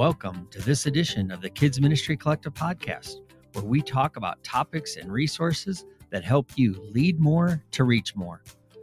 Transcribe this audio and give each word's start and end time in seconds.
Welcome 0.00 0.48
to 0.52 0.62
this 0.62 0.86
edition 0.86 1.30
of 1.30 1.42
the 1.42 1.50
Kids 1.50 1.78
Ministry 1.78 2.16
Collective 2.16 2.54
podcast, 2.54 3.16
where 3.52 3.66
we 3.66 3.82
talk 3.82 4.16
about 4.16 4.42
topics 4.42 4.96
and 4.96 5.12
resources 5.12 5.84
that 6.08 6.24
help 6.24 6.52
you 6.56 6.74
lead 6.94 7.20
more 7.20 7.62
to 7.72 7.84
reach 7.84 8.16
more. 8.16 8.42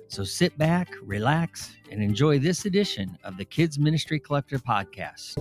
So 0.09 0.23
sit 0.23 0.55
back, 0.59 0.93
relax, 1.01 1.75
and 1.89 2.03
enjoy 2.03 2.37
this 2.37 2.65
edition 2.65 3.17
of 3.23 3.35
the 3.35 3.45
Kids 3.45 3.79
Ministry 3.79 4.19
Collective 4.19 4.63
podcast. 4.63 5.37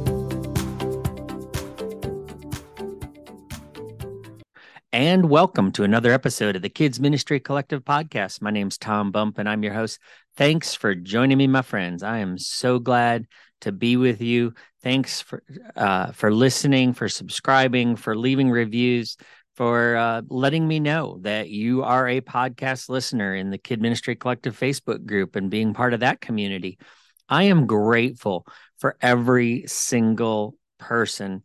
And 4.94 5.28
welcome 5.28 5.72
to 5.72 5.84
another 5.84 6.10
episode 6.10 6.56
of 6.56 6.62
the 6.62 6.70
Kids 6.70 6.98
Ministry 6.98 7.38
Collective 7.38 7.84
podcast. 7.84 8.40
My 8.40 8.50
name's 8.50 8.78
Tom 8.78 9.10
Bump, 9.10 9.36
and 9.36 9.46
I'm 9.46 9.62
your 9.62 9.74
host. 9.74 9.98
Thanks 10.38 10.72
for 10.72 10.94
joining 10.94 11.36
me, 11.36 11.46
my 11.46 11.60
friends. 11.60 12.02
I 12.02 12.20
am 12.20 12.38
so 12.38 12.78
glad 12.78 13.26
to 13.62 13.72
be 13.72 13.96
with 13.96 14.20
you. 14.20 14.54
Thanks 14.82 15.20
for 15.20 15.42
uh, 15.74 16.12
for 16.12 16.32
listening, 16.32 16.92
for 16.92 17.08
subscribing, 17.08 17.96
for 17.96 18.16
leaving 18.16 18.50
reviews, 18.50 19.16
for 19.56 19.96
uh, 19.96 20.22
letting 20.28 20.68
me 20.68 20.80
know 20.80 21.18
that 21.22 21.48
you 21.48 21.82
are 21.82 22.08
a 22.08 22.20
podcast 22.20 22.88
listener 22.88 23.34
in 23.34 23.50
the 23.50 23.58
Kid 23.58 23.80
Ministry 23.80 24.14
Collective 24.14 24.58
Facebook 24.58 25.06
group 25.06 25.36
and 25.36 25.50
being 25.50 25.74
part 25.74 25.94
of 25.94 26.00
that 26.00 26.20
community. 26.20 26.78
I 27.28 27.44
am 27.44 27.66
grateful 27.66 28.46
for 28.78 28.96
every 29.00 29.64
single 29.66 30.56
person 30.78 31.42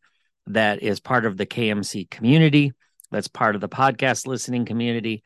that 0.48 0.84
is 0.84 1.00
part 1.00 1.26
of 1.26 1.38
the 1.38 1.46
KMC 1.46 2.10
community, 2.10 2.74
that's 3.12 3.28
part 3.28 3.56
of 3.56 3.62
the 3.62 3.70
podcast 3.70 4.28
listening 4.28 4.66
community. 4.66 5.24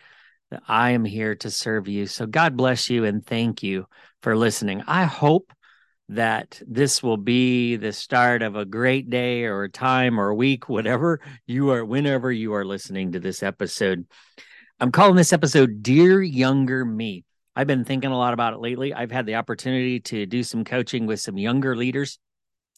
That 0.51 0.61
I 0.67 0.91
am 0.91 1.05
here 1.05 1.35
to 1.37 1.49
serve 1.49 1.87
you. 1.87 2.05
So 2.05 2.27
God 2.27 2.55
bless 2.55 2.87
you 2.87 3.05
and 3.05 3.25
thank 3.25 3.63
you 3.63 3.87
for 4.21 4.35
listening. 4.35 4.83
I 4.85 5.05
hope 5.05 5.51
that 6.09 6.61
this 6.67 7.01
will 7.01 7.17
be 7.17 7.75
the 7.77 7.91
start 7.91 8.41
of 8.41 8.55
a 8.55 8.65
great 8.65 9.09
day 9.09 9.43
or 9.45 9.67
time 9.67 10.19
or 10.19 10.33
week, 10.33 10.69
whatever 10.69 11.19
you 11.45 11.71
are, 11.71 11.83
whenever 11.83 12.31
you 12.31 12.53
are 12.53 12.65
listening 12.65 13.13
to 13.13 13.19
this 13.19 13.41
episode. 13.41 14.05
I'm 14.79 14.91
calling 14.91 15.15
this 15.15 15.33
episode 15.33 15.81
Dear 15.81 16.21
Younger 16.21 16.85
Me. 16.85 17.23
I've 17.55 17.67
been 17.67 17.85
thinking 17.85 18.11
a 18.11 18.17
lot 18.17 18.33
about 18.33 18.53
it 18.53 18.59
lately. 18.59 18.93
I've 18.93 19.11
had 19.11 19.25
the 19.25 19.35
opportunity 19.35 20.01
to 20.01 20.25
do 20.25 20.43
some 20.43 20.65
coaching 20.65 21.05
with 21.05 21.21
some 21.21 21.37
younger 21.37 21.75
leaders, 21.75 22.19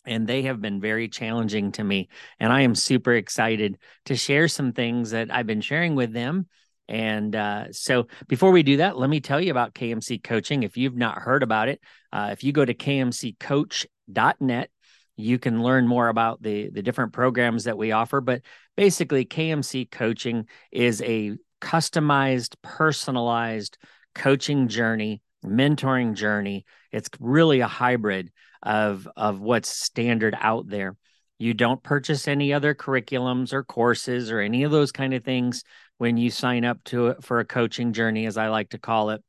and 0.05 0.27
they 0.27 0.43
have 0.43 0.61
been 0.61 0.79
very 0.79 1.09
challenging 1.09 1.71
to 1.73 1.83
me. 1.83 2.09
And 2.39 2.53
I 2.53 2.61
am 2.61 2.75
super 2.75 3.13
excited 3.13 3.79
to 4.05 4.15
share 4.15 4.47
some 4.47 4.73
things 4.73 5.11
that 5.11 5.33
I've 5.33 5.47
been 5.47 5.61
sharing 5.61 5.95
with 5.95 6.13
them 6.13 6.47
and 6.87 7.35
uh, 7.35 7.71
so, 7.71 8.07
before 8.27 8.51
we 8.51 8.63
do 8.63 8.77
that, 8.77 8.97
let 8.97 9.09
me 9.09 9.19
tell 9.19 9.41
you 9.41 9.51
about 9.51 9.73
KMC 9.73 10.23
Coaching. 10.23 10.63
If 10.63 10.77
you've 10.77 10.95
not 10.95 11.17
heard 11.19 11.43
about 11.43 11.67
it, 11.67 11.81
uh, 12.13 12.29
if 12.31 12.43
you 12.43 12.53
go 12.53 12.63
to 12.63 12.73
kmccoach.net, 12.73 14.69
you 15.17 15.39
can 15.39 15.63
learn 15.63 15.87
more 15.87 16.07
about 16.07 16.41
the 16.41 16.69
the 16.69 16.81
different 16.81 17.11
programs 17.11 17.65
that 17.65 17.77
we 17.77 17.91
offer. 17.91 18.21
But 18.21 18.43
basically, 18.77 19.25
KMC 19.25 19.91
Coaching 19.91 20.47
is 20.71 21.01
a 21.01 21.35
customized, 21.59 22.55
personalized 22.61 23.77
coaching 24.15 24.69
journey, 24.69 25.21
mentoring 25.45 26.13
journey. 26.13 26.65
It's 26.91 27.09
really 27.19 27.59
a 27.59 27.67
hybrid 27.67 28.31
of 28.63 29.09
of 29.17 29.41
what's 29.41 29.69
standard 29.69 30.37
out 30.39 30.69
there. 30.69 30.95
You 31.39 31.53
don't 31.53 31.83
purchase 31.83 32.27
any 32.27 32.53
other 32.53 32.73
curriculums 32.73 33.53
or 33.53 33.63
courses 33.63 34.31
or 34.31 34.39
any 34.39 34.63
of 34.63 34.71
those 34.71 34.91
kind 34.91 35.13
of 35.13 35.23
things 35.23 35.63
when 35.97 36.17
you 36.17 36.29
sign 36.29 36.65
up 36.65 36.83
to 36.85 37.15
for 37.21 37.39
a 37.39 37.45
coaching 37.45 37.93
journey, 37.93 38.25
as 38.25 38.37
I 38.37 38.49
like 38.49 38.69
to 38.69 38.77
call 38.77 39.11
it. 39.11 39.21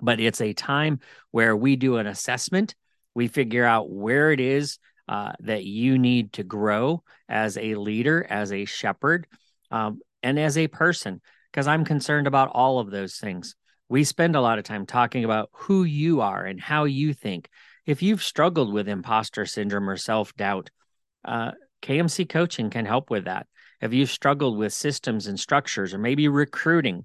But 0.00 0.20
it's 0.20 0.40
a 0.40 0.52
time 0.52 1.00
where 1.30 1.56
we 1.56 1.76
do 1.76 1.96
an 1.96 2.06
assessment. 2.06 2.74
We 3.14 3.28
figure 3.28 3.64
out 3.64 3.90
where 3.90 4.30
it 4.30 4.40
is 4.40 4.78
uh, 5.08 5.32
that 5.40 5.64
you 5.64 5.98
need 5.98 6.34
to 6.34 6.44
grow 6.44 7.02
as 7.28 7.56
a 7.56 7.74
leader, 7.76 8.26
as 8.28 8.52
a 8.52 8.64
shepherd, 8.64 9.26
um, 9.70 10.00
and 10.22 10.38
as 10.38 10.58
a 10.58 10.68
person, 10.68 11.20
because 11.50 11.66
I'm 11.66 11.84
concerned 11.84 12.26
about 12.26 12.50
all 12.52 12.78
of 12.78 12.90
those 12.90 13.16
things. 13.16 13.54
We 13.88 14.04
spend 14.04 14.34
a 14.34 14.40
lot 14.40 14.58
of 14.58 14.64
time 14.64 14.84
talking 14.84 15.24
about 15.24 15.48
who 15.52 15.84
you 15.84 16.20
are 16.20 16.44
and 16.44 16.60
how 16.60 16.84
you 16.84 17.14
think. 17.14 17.48
If 17.86 18.02
you've 18.02 18.22
struggled 18.22 18.72
with 18.72 18.88
imposter 18.88 19.46
syndrome 19.46 19.88
or 19.88 19.96
self 19.96 20.34
doubt, 20.34 20.70
uh, 21.24 21.52
KMC 21.82 22.28
coaching 22.28 22.68
can 22.70 22.84
help 22.84 23.10
with 23.10 23.24
that. 23.26 23.46
If 23.80 23.92
you've 23.92 24.10
struggled 24.10 24.58
with 24.58 24.72
systems 24.72 25.26
and 25.26 25.38
structures, 25.38 25.94
or 25.94 25.98
maybe 25.98 26.28
recruiting, 26.28 27.04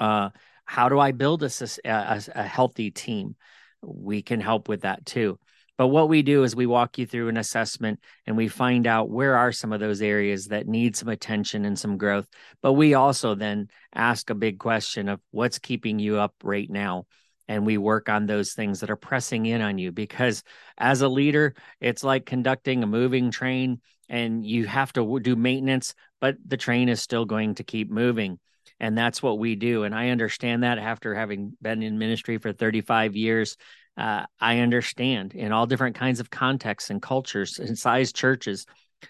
uh, 0.00 0.30
how 0.64 0.88
do 0.88 0.98
I 0.98 1.12
build 1.12 1.42
a, 1.42 1.50
a, 1.84 2.22
a 2.34 2.42
healthy 2.42 2.90
team? 2.90 3.36
We 3.82 4.22
can 4.22 4.40
help 4.40 4.68
with 4.68 4.82
that 4.82 5.06
too. 5.06 5.38
But 5.76 5.88
what 5.88 6.08
we 6.08 6.22
do 6.22 6.42
is 6.42 6.56
we 6.56 6.66
walk 6.66 6.98
you 6.98 7.06
through 7.06 7.28
an 7.28 7.36
assessment 7.36 8.00
and 8.26 8.36
we 8.36 8.48
find 8.48 8.86
out 8.86 9.10
where 9.10 9.36
are 9.36 9.52
some 9.52 9.72
of 9.72 9.78
those 9.78 10.02
areas 10.02 10.46
that 10.46 10.66
need 10.66 10.96
some 10.96 11.08
attention 11.08 11.64
and 11.64 11.78
some 11.78 11.96
growth. 11.96 12.26
But 12.62 12.72
we 12.72 12.94
also 12.94 13.36
then 13.36 13.68
ask 13.94 14.28
a 14.28 14.34
big 14.34 14.58
question 14.58 15.08
of 15.08 15.20
what's 15.30 15.60
keeping 15.60 16.00
you 16.00 16.18
up 16.18 16.34
right 16.42 16.68
now 16.68 17.06
and 17.48 17.64
we 17.64 17.78
work 17.78 18.08
on 18.08 18.26
those 18.26 18.52
things 18.52 18.80
that 18.80 18.90
are 18.90 18.96
pressing 18.96 19.46
in 19.46 19.62
on 19.62 19.78
you 19.78 19.90
because 19.90 20.44
as 20.76 21.00
a 21.00 21.08
leader 21.08 21.54
it's 21.80 22.04
like 22.04 22.26
conducting 22.26 22.82
a 22.82 22.86
moving 22.86 23.30
train 23.30 23.80
and 24.08 24.44
you 24.44 24.66
have 24.66 24.92
to 24.92 25.20
do 25.20 25.36
maintenance 25.36 25.94
but 26.20 26.36
the 26.46 26.56
train 26.56 26.88
is 26.88 27.00
still 27.00 27.24
going 27.24 27.54
to 27.54 27.64
keep 27.64 27.90
moving 27.90 28.38
and 28.80 28.96
that's 28.96 29.22
what 29.22 29.38
we 29.38 29.54
do 29.54 29.84
and 29.84 29.94
i 29.94 30.10
understand 30.10 30.62
that 30.62 30.78
after 30.78 31.14
having 31.14 31.52
been 31.60 31.82
in 31.82 31.98
ministry 31.98 32.38
for 32.38 32.52
35 32.52 33.16
years 33.16 33.56
uh, 33.96 34.24
i 34.40 34.58
understand 34.58 35.34
in 35.34 35.52
all 35.52 35.66
different 35.66 35.96
kinds 35.96 36.20
of 36.20 36.30
contexts 36.30 36.90
and 36.90 37.02
cultures 37.02 37.58
and 37.58 37.78
size 37.78 38.12
churches 38.12 38.66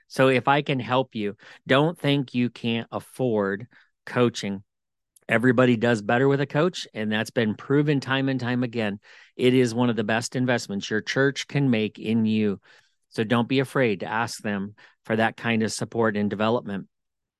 so 0.06 0.28
if 0.28 0.48
i 0.48 0.62
can 0.62 0.80
help 0.80 1.14
you 1.14 1.36
don't 1.66 1.98
think 1.98 2.34
you 2.34 2.50
can't 2.50 2.88
afford 2.90 3.66
coaching 4.06 4.62
Everybody 5.28 5.76
does 5.76 6.00
better 6.00 6.26
with 6.26 6.40
a 6.40 6.46
coach, 6.46 6.88
and 6.94 7.12
that's 7.12 7.30
been 7.30 7.54
proven 7.54 8.00
time 8.00 8.30
and 8.30 8.40
time 8.40 8.62
again. 8.62 8.98
It 9.36 9.52
is 9.52 9.74
one 9.74 9.90
of 9.90 9.96
the 9.96 10.04
best 10.04 10.34
investments 10.34 10.88
your 10.88 11.02
church 11.02 11.46
can 11.46 11.68
make 11.68 11.98
in 11.98 12.24
you. 12.24 12.60
So 13.10 13.24
don't 13.24 13.48
be 13.48 13.60
afraid 13.60 14.00
to 14.00 14.06
ask 14.06 14.42
them 14.42 14.74
for 15.04 15.16
that 15.16 15.36
kind 15.36 15.62
of 15.62 15.72
support 15.72 16.16
and 16.16 16.28
development 16.28 16.86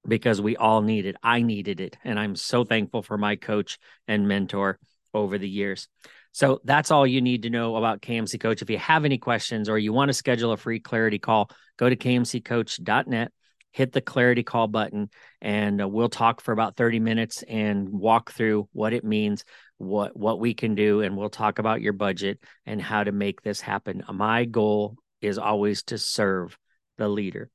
because 0.06 0.40
we 0.40 0.56
all 0.56 0.80
need 0.80 1.06
it. 1.06 1.16
I 1.22 1.42
needed 1.42 1.80
it. 1.80 1.96
And 2.04 2.18
I'm 2.18 2.36
so 2.36 2.64
thankful 2.64 3.02
for 3.02 3.18
my 3.18 3.36
coach 3.36 3.78
and 4.06 4.28
mentor 4.28 4.78
over 5.12 5.38
the 5.38 5.48
years. 5.48 5.88
So 6.32 6.60
that's 6.64 6.90
all 6.90 7.06
you 7.06 7.20
need 7.20 7.42
to 7.42 7.50
know 7.50 7.76
about 7.76 8.00
KMC 8.00 8.40
Coach. 8.40 8.62
If 8.62 8.70
you 8.70 8.78
have 8.78 9.04
any 9.04 9.18
questions 9.18 9.68
or 9.68 9.78
you 9.78 9.92
want 9.92 10.08
to 10.08 10.14
schedule 10.14 10.52
a 10.52 10.56
free 10.56 10.80
clarity 10.80 11.18
call, 11.18 11.50
go 11.76 11.88
to 11.88 11.96
kmccoach.net 11.96 13.32
hit 13.72 13.92
the 13.92 14.00
clarity 14.00 14.42
call 14.42 14.66
button 14.66 15.10
and 15.40 15.80
uh, 15.80 15.88
we'll 15.88 16.08
talk 16.08 16.40
for 16.40 16.52
about 16.52 16.76
30 16.76 17.00
minutes 17.00 17.42
and 17.48 17.88
walk 17.88 18.32
through 18.32 18.68
what 18.72 18.92
it 18.92 19.04
means 19.04 19.44
what 19.76 20.16
what 20.16 20.40
we 20.40 20.54
can 20.54 20.74
do 20.74 21.00
and 21.02 21.16
we'll 21.16 21.28
talk 21.28 21.58
about 21.58 21.80
your 21.80 21.92
budget 21.92 22.40
and 22.66 22.80
how 22.80 23.04
to 23.04 23.12
make 23.12 23.42
this 23.42 23.60
happen 23.60 24.02
my 24.12 24.44
goal 24.44 24.96
is 25.20 25.38
always 25.38 25.82
to 25.82 25.98
serve 25.98 26.56
the 26.96 27.08
leader 27.08 27.50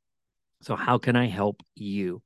so 0.61 0.75
how 0.75 0.97
can 0.97 1.15
i 1.15 1.27
help 1.27 1.61
you 1.75 2.21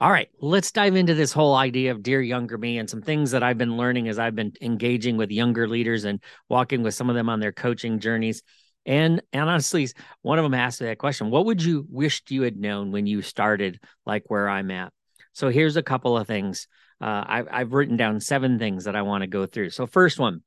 all 0.00 0.12
right, 0.12 0.28
let's 0.40 0.70
dive 0.70 0.94
into 0.94 1.14
this 1.14 1.32
whole 1.32 1.56
idea 1.56 1.90
of 1.90 2.04
Dear 2.04 2.22
Younger 2.22 2.56
Me 2.56 2.78
and 2.78 2.88
some 2.88 3.02
things 3.02 3.32
that 3.32 3.42
I've 3.42 3.58
been 3.58 3.76
learning 3.76 4.06
as 4.06 4.16
I've 4.16 4.36
been 4.36 4.52
engaging 4.60 5.16
with 5.16 5.32
younger 5.32 5.66
leaders 5.66 6.04
and 6.04 6.22
walking 6.48 6.84
with 6.84 6.94
some 6.94 7.10
of 7.10 7.16
them 7.16 7.28
on 7.28 7.40
their 7.40 7.50
coaching 7.50 7.98
journeys. 7.98 8.42
And 8.86 9.20
and 9.32 9.50
honestly, 9.50 9.88
one 10.22 10.38
of 10.38 10.44
them 10.44 10.54
asked 10.54 10.78
that 10.78 10.98
question: 10.98 11.30
What 11.30 11.46
would 11.46 11.60
you 11.60 11.84
wished 11.90 12.30
you 12.30 12.42
had 12.42 12.56
known 12.56 12.92
when 12.92 13.06
you 13.06 13.22
started, 13.22 13.80
like 14.06 14.22
where 14.28 14.48
I'm 14.48 14.70
at? 14.70 14.92
So 15.32 15.48
here's 15.48 15.76
a 15.76 15.82
couple 15.82 16.16
of 16.16 16.28
things. 16.28 16.68
Uh, 17.00 17.24
I've 17.26 17.48
I've 17.50 17.72
written 17.72 17.96
down 17.96 18.20
seven 18.20 18.56
things 18.60 18.84
that 18.84 18.94
I 18.94 19.02
want 19.02 19.22
to 19.22 19.26
go 19.26 19.46
through. 19.46 19.70
So 19.70 19.88
first 19.88 20.20
one, 20.20 20.44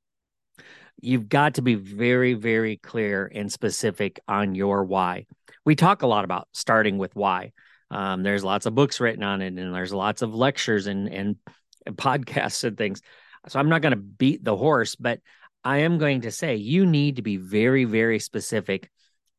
you've 1.01 1.29
got 1.29 1.55
to 1.55 1.61
be 1.61 1.75
very 1.75 2.33
very 2.33 2.77
clear 2.77 3.29
and 3.33 3.51
specific 3.51 4.19
on 4.27 4.55
your 4.55 4.83
why. 4.83 5.25
We 5.65 5.75
talk 5.75 6.01
a 6.01 6.07
lot 6.07 6.25
about 6.25 6.47
starting 6.53 6.97
with 6.97 7.15
why. 7.15 7.53
Um, 7.89 8.23
there's 8.23 8.43
lots 8.43 8.65
of 8.65 8.75
books 8.75 8.99
written 8.99 9.23
on 9.23 9.41
it, 9.41 9.47
and 9.47 9.75
there's 9.75 9.93
lots 9.93 10.21
of 10.21 10.33
lectures 10.33 10.87
and 10.87 11.07
and, 11.07 11.35
and 11.85 11.97
podcasts 11.97 12.63
and 12.63 12.77
things. 12.77 13.01
So 13.47 13.59
I'm 13.59 13.69
not 13.69 13.81
going 13.81 13.93
to 13.93 13.97
beat 13.97 14.43
the 14.43 14.55
horse, 14.55 14.95
but 14.95 15.19
I 15.63 15.79
am 15.79 15.97
going 15.97 16.21
to 16.21 16.31
say 16.31 16.55
you 16.55 16.85
need 16.85 17.17
to 17.17 17.21
be 17.21 17.37
very, 17.37 17.85
very 17.85 18.19
specific 18.19 18.89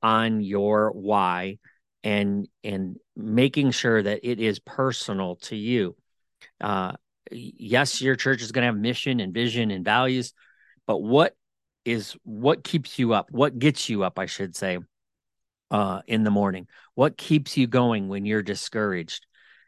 on 0.03 0.41
your 0.41 0.91
why 0.93 1.59
and 2.05 2.49
and 2.65 2.97
making 3.17 3.71
sure 3.71 4.03
that 4.03 4.29
it 4.29 4.41
is 4.41 4.59
personal 4.59 5.37
to 5.37 5.57
you. 5.57 5.97
Uh, 6.61 6.93
yes, 7.31 8.01
your 8.01 8.17
church 8.17 8.43
is 8.43 8.53
going 8.53 8.63
to 8.63 8.67
have 8.67 8.77
mission 8.77 9.21
and 9.21 9.33
vision 9.33 9.71
and 9.71 9.85
values, 9.85 10.33
but 10.87 10.99
what 10.99 11.35
is 11.85 12.17
what 12.25 12.65
keeps 12.65 12.99
you 12.99 13.13
up? 13.13 13.31
What 13.31 13.59
gets 13.59 13.89
you 13.89 14.05
up, 14.05 14.19
I 14.19 14.27
should 14.27 14.55
say, 14.57 14.79
uh, 15.71 16.03
in 16.07 16.25
the 16.25 16.31
morning? 16.31 16.69
What 16.95 17.17
keeps 17.17 17.57
you 17.57 17.67
going 17.67 18.09
when 18.09 18.25
you're 18.27 18.43
discouraged? 18.43 19.27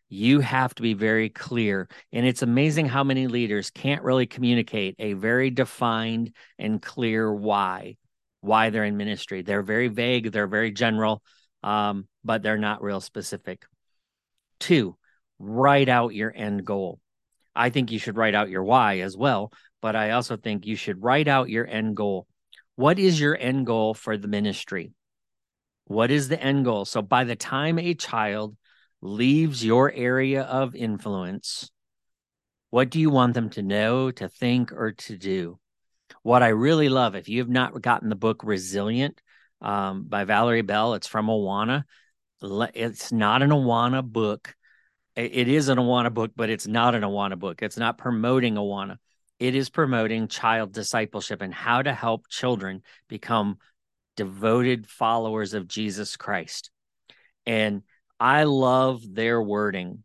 you 0.09 0.41
have 0.41 0.75
to 0.75 0.83
be 0.83 0.95
very 0.95 1.29
clear. 1.29 1.89
And 2.13 2.27
it's 2.27 2.43
amazing 2.43 2.87
how 2.87 3.03
many 3.03 3.27
leaders 3.27 3.71
can't 3.71 4.03
really 4.03 4.27
communicate 4.27 4.95
a 4.99 5.15
very 5.15 5.51
defined 5.51 6.35
and 6.59 6.81
clear 6.81 7.33
why, 7.33 7.97
why 8.41 8.71
they're 8.71 8.85
in 8.85 8.97
ministry. 8.97 9.43
They're 9.43 9.63
very 9.63 9.89
vague, 9.89 10.31
they're 10.31 10.47
very 10.47 10.71
general. 10.71 11.23
um, 11.63 12.07
but 12.23 12.43
they're 12.43 12.59
not 12.59 12.83
real 12.83 13.01
specific. 13.01 13.65
Two, 14.61 14.97
write 15.39 15.89
out 15.89 16.15
your 16.15 16.33
end 16.35 16.65
goal. 16.65 17.01
I 17.57 17.71
think 17.71 17.91
you 17.91 17.99
should 17.99 18.17
write 18.17 18.35
out 18.35 18.51
your 18.51 18.65
why 18.65 19.01
as 19.01 19.17
well, 19.17 19.53
but 19.85 19.95
I 19.95 20.13
also 20.13 20.39
think 20.39 20.65
you 20.65 20.77
should 20.77 21.03
write 21.03 21.29
out 21.29 21.51
your 21.51 21.67
end 21.67 21.95
goal. 21.95 22.27
What 22.75 22.99
is 22.99 23.21
your 23.21 23.37
end 23.37 23.67
goal 23.67 23.93
for 23.93 24.17
the 24.17 24.29
ministry? 24.29 24.95
What 25.85 26.11
is 26.11 26.29
the 26.29 26.43
end 26.43 26.65
goal? 26.65 26.87
So 26.87 27.03
by 27.03 27.25
the 27.25 27.37
time 27.37 27.79
a 27.79 27.93
child 27.93 28.57
leaves 29.03 29.63
your 29.63 29.93
area 29.93 30.45
of 30.45 30.75
influence, 30.75 31.71
what 32.71 32.89
do 32.89 32.99
you 32.99 33.11
want 33.11 33.35
them 33.35 33.51
to 33.51 33.63
know, 33.63 34.11
to 34.13 34.27
think, 34.27 34.73
or 34.73 34.93
to 34.93 35.19
do? 35.19 35.59
What 36.23 36.43
I 36.43 36.49
really 36.49 36.89
love, 36.89 37.15
if 37.15 37.29
you 37.29 37.41
have 37.41 37.51
not 37.51 37.79
gotten 37.83 38.09
the 38.09 38.17
book 38.17 38.41
Resilient 38.43 39.21
um, 39.61 40.05
by 40.05 40.25
Valerie 40.25 40.63
Bell, 40.63 40.95
it's 40.95 41.09
from 41.09 41.27
Awana. 41.27 41.85
It's 42.41 43.13
not 43.13 43.43
an 43.43 43.51
Awana 43.51 44.03
book. 44.03 44.57
It 45.15 45.47
is 45.49 45.69
an 45.69 45.77
Awana 45.77 46.15
book, 46.15 46.31
but 46.35 46.49
it's 46.49 46.67
not 46.67 46.95
an 46.95 47.03
Awana 47.03 47.39
book. 47.39 47.61
It's 47.61 47.77
not 47.77 47.99
promoting 47.99 48.55
Awana. 48.55 48.97
It 49.45 49.55
is 49.55 49.69
promoting 49.69 50.29
child 50.29 50.73
discipleship 50.73 51.43
and 51.43 51.53
how 51.53 51.83
to 51.83 51.93
help 51.93 52.31
children 52.31 52.81
become 53.11 53.59
devoted 54.17 54.87
followers 54.87 55.53
of 55.53 55.69
Jesus 55.69 56.17
Christ. 56.17 56.71
And 57.45 57.83
I 58.19 58.45
love 58.45 59.03
their 59.07 59.43
wording, 59.43 60.03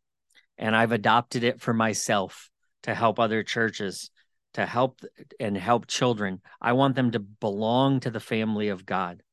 and 0.57 0.75
I've 0.75 0.91
adopted 0.91 1.45
it 1.45 1.61
for 1.61 1.73
myself 1.73 2.49
to 2.83 2.93
help 2.93 3.17
other 3.17 3.41
churches 3.43 4.11
to 4.55 4.65
help 4.65 4.99
and 5.39 5.55
help 5.55 5.87
children. 5.87 6.41
I 6.59 6.73
want 6.73 6.97
them 6.97 7.11
to 7.11 7.19
belong 7.19 8.01
to 8.01 8.11
the 8.11 8.19
family 8.19 8.67
of 8.67 8.85
God. 8.85 9.23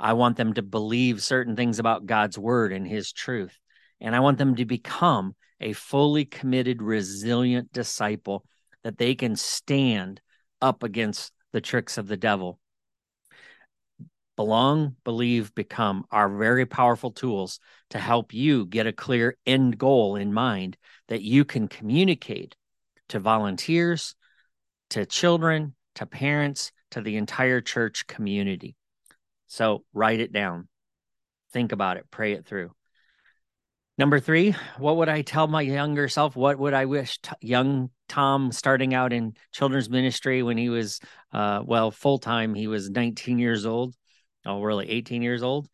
I 0.00 0.14
want 0.14 0.36
them 0.36 0.54
to 0.54 0.62
believe 0.62 1.22
certain 1.22 1.54
things 1.54 1.78
about 1.78 2.06
God's 2.06 2.36
word 2.36 2.72
and 2.72 2.84
his 2.84 3.12
truth. 3.12 3.56
And 4.00 4.16
I 4.16 4.18
want 4.18 4.38
them 4.38 4.56
to 4.56 4.64
become 4.64 5.36
a 5.60 5.72
fully 5.72 6.24
committed, 6.24 6.82
resilient 6.82 7.72
disciple 7.72 8.44
that 8.86 8.98
they 8.98 9.16
can 9.16 9.34
stand 9.34 10.20
up 10.62 10.84
against 10.84 11.32
the 11.50 11.60
tricks 11.60 11.98
of 11.98 12.06
the 12.06 12.16
devil. 12.16 12.60
Belong, 14.36 14.94
believe, 15.02 15.52
become 15.56 16.04
are 16.12 16.28
very 16.28 16.66
powerful 16.66 17.10
tools 17.10 17.58
to 17.90 17.98
help 17.98 18.32
you 18.32 18.64
get 18.64 18.86
a 18.86 18.92
clear 18.92 19.36
end 19.44 19.76
goal 19.76 20.14
in 20.14 20.32
mind 20.32 20.76
that 21.08 21.22
you 21.22 21.44
can 21.44 21.66
communicate 21.66 22.54
to 23.08 23.18
volunteers, 23.18 24.14
to 24.90 25.04
children, 25.04 25.74
to 25.96 26.06
parents, 26.06 26.70
to 26.92 27.00
the 27.00 27.16
entire 27.16 27.60
church 27.60 28.06
community. 28.06 28.76
So 29.48 29.82
write 29.92 30.20
it 30.20 30.30
down, 30.30 30.68
think 31.52 31.72
about 31.72 31.96
it, 31.96 32.06
pray 32.12 32.34
it 32.34 32.46
through. 32.46 32.70
Number 33.98 34.20
three, 34.20 34.54
what 34.76 34.98
would 34.98 35.08
I 35.08 35.22
tell 35.22 35.46
my 35.46 35.62
younger 35.62 36.06
self? 36.08 36.36
What 36.36 36.58
would 36.58 36.74
I 36.74 36.84
wish 36.84 37.18
t- 37.18 37.30
young 37.40 37.88
Tom 38.08 38.52
starting 38.52 38.92
out 38.92 39.14
in 39.14 39.34
children's 39.52 39.88
ministry 39.88 40.42
when 40.42 40.58
he 40.58 40.68
was, 40.68 41.00
uh, 41.32 41.62
well, 41.64 41.90
full 41.90 42.18
time, 42.18 42.54
he 42.54 42.66
was 42.66 42.90
19 42.90 43.38
years 43.38 43.64
old, 43.64 43.94
oh, 44.44 44.60
really 44.60 44.90
18 44.90 45.22
years 45.22 45.42
old? 45.42 45.66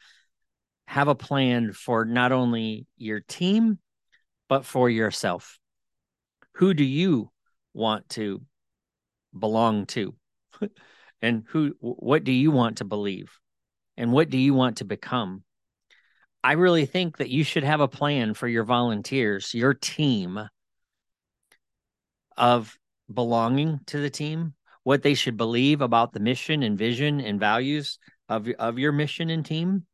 Have 0.86 1.08
a 1.08 1.16
plan 1.16 1.72
for 1.72 2.04
not 2.04 2.30
only 2.30 2.86
your 2.96 3.18
team, 3.20 3.80
but 4.48 4.64
for 4.64 4.88
yourself. 4.88 5.58
Who 6.56 6.74
do 6.74 6.84
you 6.84 7.32
want 7.74 8.08
to 8.10 8.42
belong 9.36 9.86
to? 9.86 10.14
and 11.22 11.42
who, 11.48 11.74
what 11.80 12.22
do 12.22 12.30
you 12.30 12.52
want 12.52 12.76
to 12.78 12.84
believe? 12.84 13.36
And 13.96 14.12
what 14.12 14.30
do 14.30 14.38
you 14.38 14.54
want 14.54 14.76
to 14.76 14.84
become? 14.84 15.42
I 16.44 16.52
really 16.52 16.86
think 16.86 17.18
that 17.18 17.30
you 17.30 17.44
should 17.44 17.64
have 17.64 17.80
a 17.80 17.88
plan 17.88 18.34
for 18.34 18.48
your 18.48 18.64
volunteers, 18.64 19.54
your 19.54 19.74
team 19.74 20.40
of 22.36 22.76
belonging 23.12 23.80
to 23.86 24.00
the 24.00 24.10
team, 24.10 24.54
what 24.82 25.02
they 25.02 25.14
should 25.14 25.36
believe 25.36 25.80
about 25.80 26.12
the 26.12 26.20
mission 26.20 26.62
and 26.62 26.76
vision 26.76 27.20
and 27.20 27.38
values 27.38 27.98
of, 28.28 28.48
of 28.58 28.78
your 28.78 28.92
mission 28.92 29.30
and 29.30 29.46
team. 29.46 29.86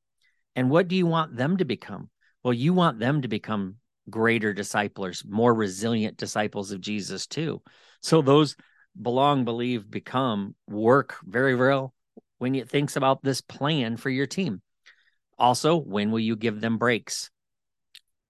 And 0.57 0.71
what 0.71 0.89
do 0.89 0.97
you 0.97 1.07
want 1.07 1.37
them 1.37 1.59
to 1.59 1.65
become? 1.65 2.09
Well, 2.43 2.55
you 2.55 2.73
want 2.73 2.99
them 2.99 3.23
to 3.23 3.29
become 3.29 3.77
greater 4.09 4.55
disciples, 4.55 5.23
more 5.29 5.53
resilient 5.53 6.17
disciples 6.17 6.71
of 6.71 6.81
Jesus 6.81 7.27
too. 7.27 7.61
So 8.01 8.23
those 8.23 8.57
belong, 9.01 9.45
believe, 9.45 9.91
become 9.91 10.55
work 10.67 11.17
very 11.25 11.55
well 11.55 11.93
when 12.39 12.55
it 12.55 12.71
thinks 12.71 12.97
about 12.97 13.23
this 13.23 13.43
plan 13.43 13.97
for 13.99 14.09
your 14.09 14.27
team. 14.27 14.63
Also, 15.39 15.77
when 15.77 16.11
will 16.11 16.21
you 16.21 16.37
give 16.37 16.61
them 16.61 16.79
breaks? 16.79 17.31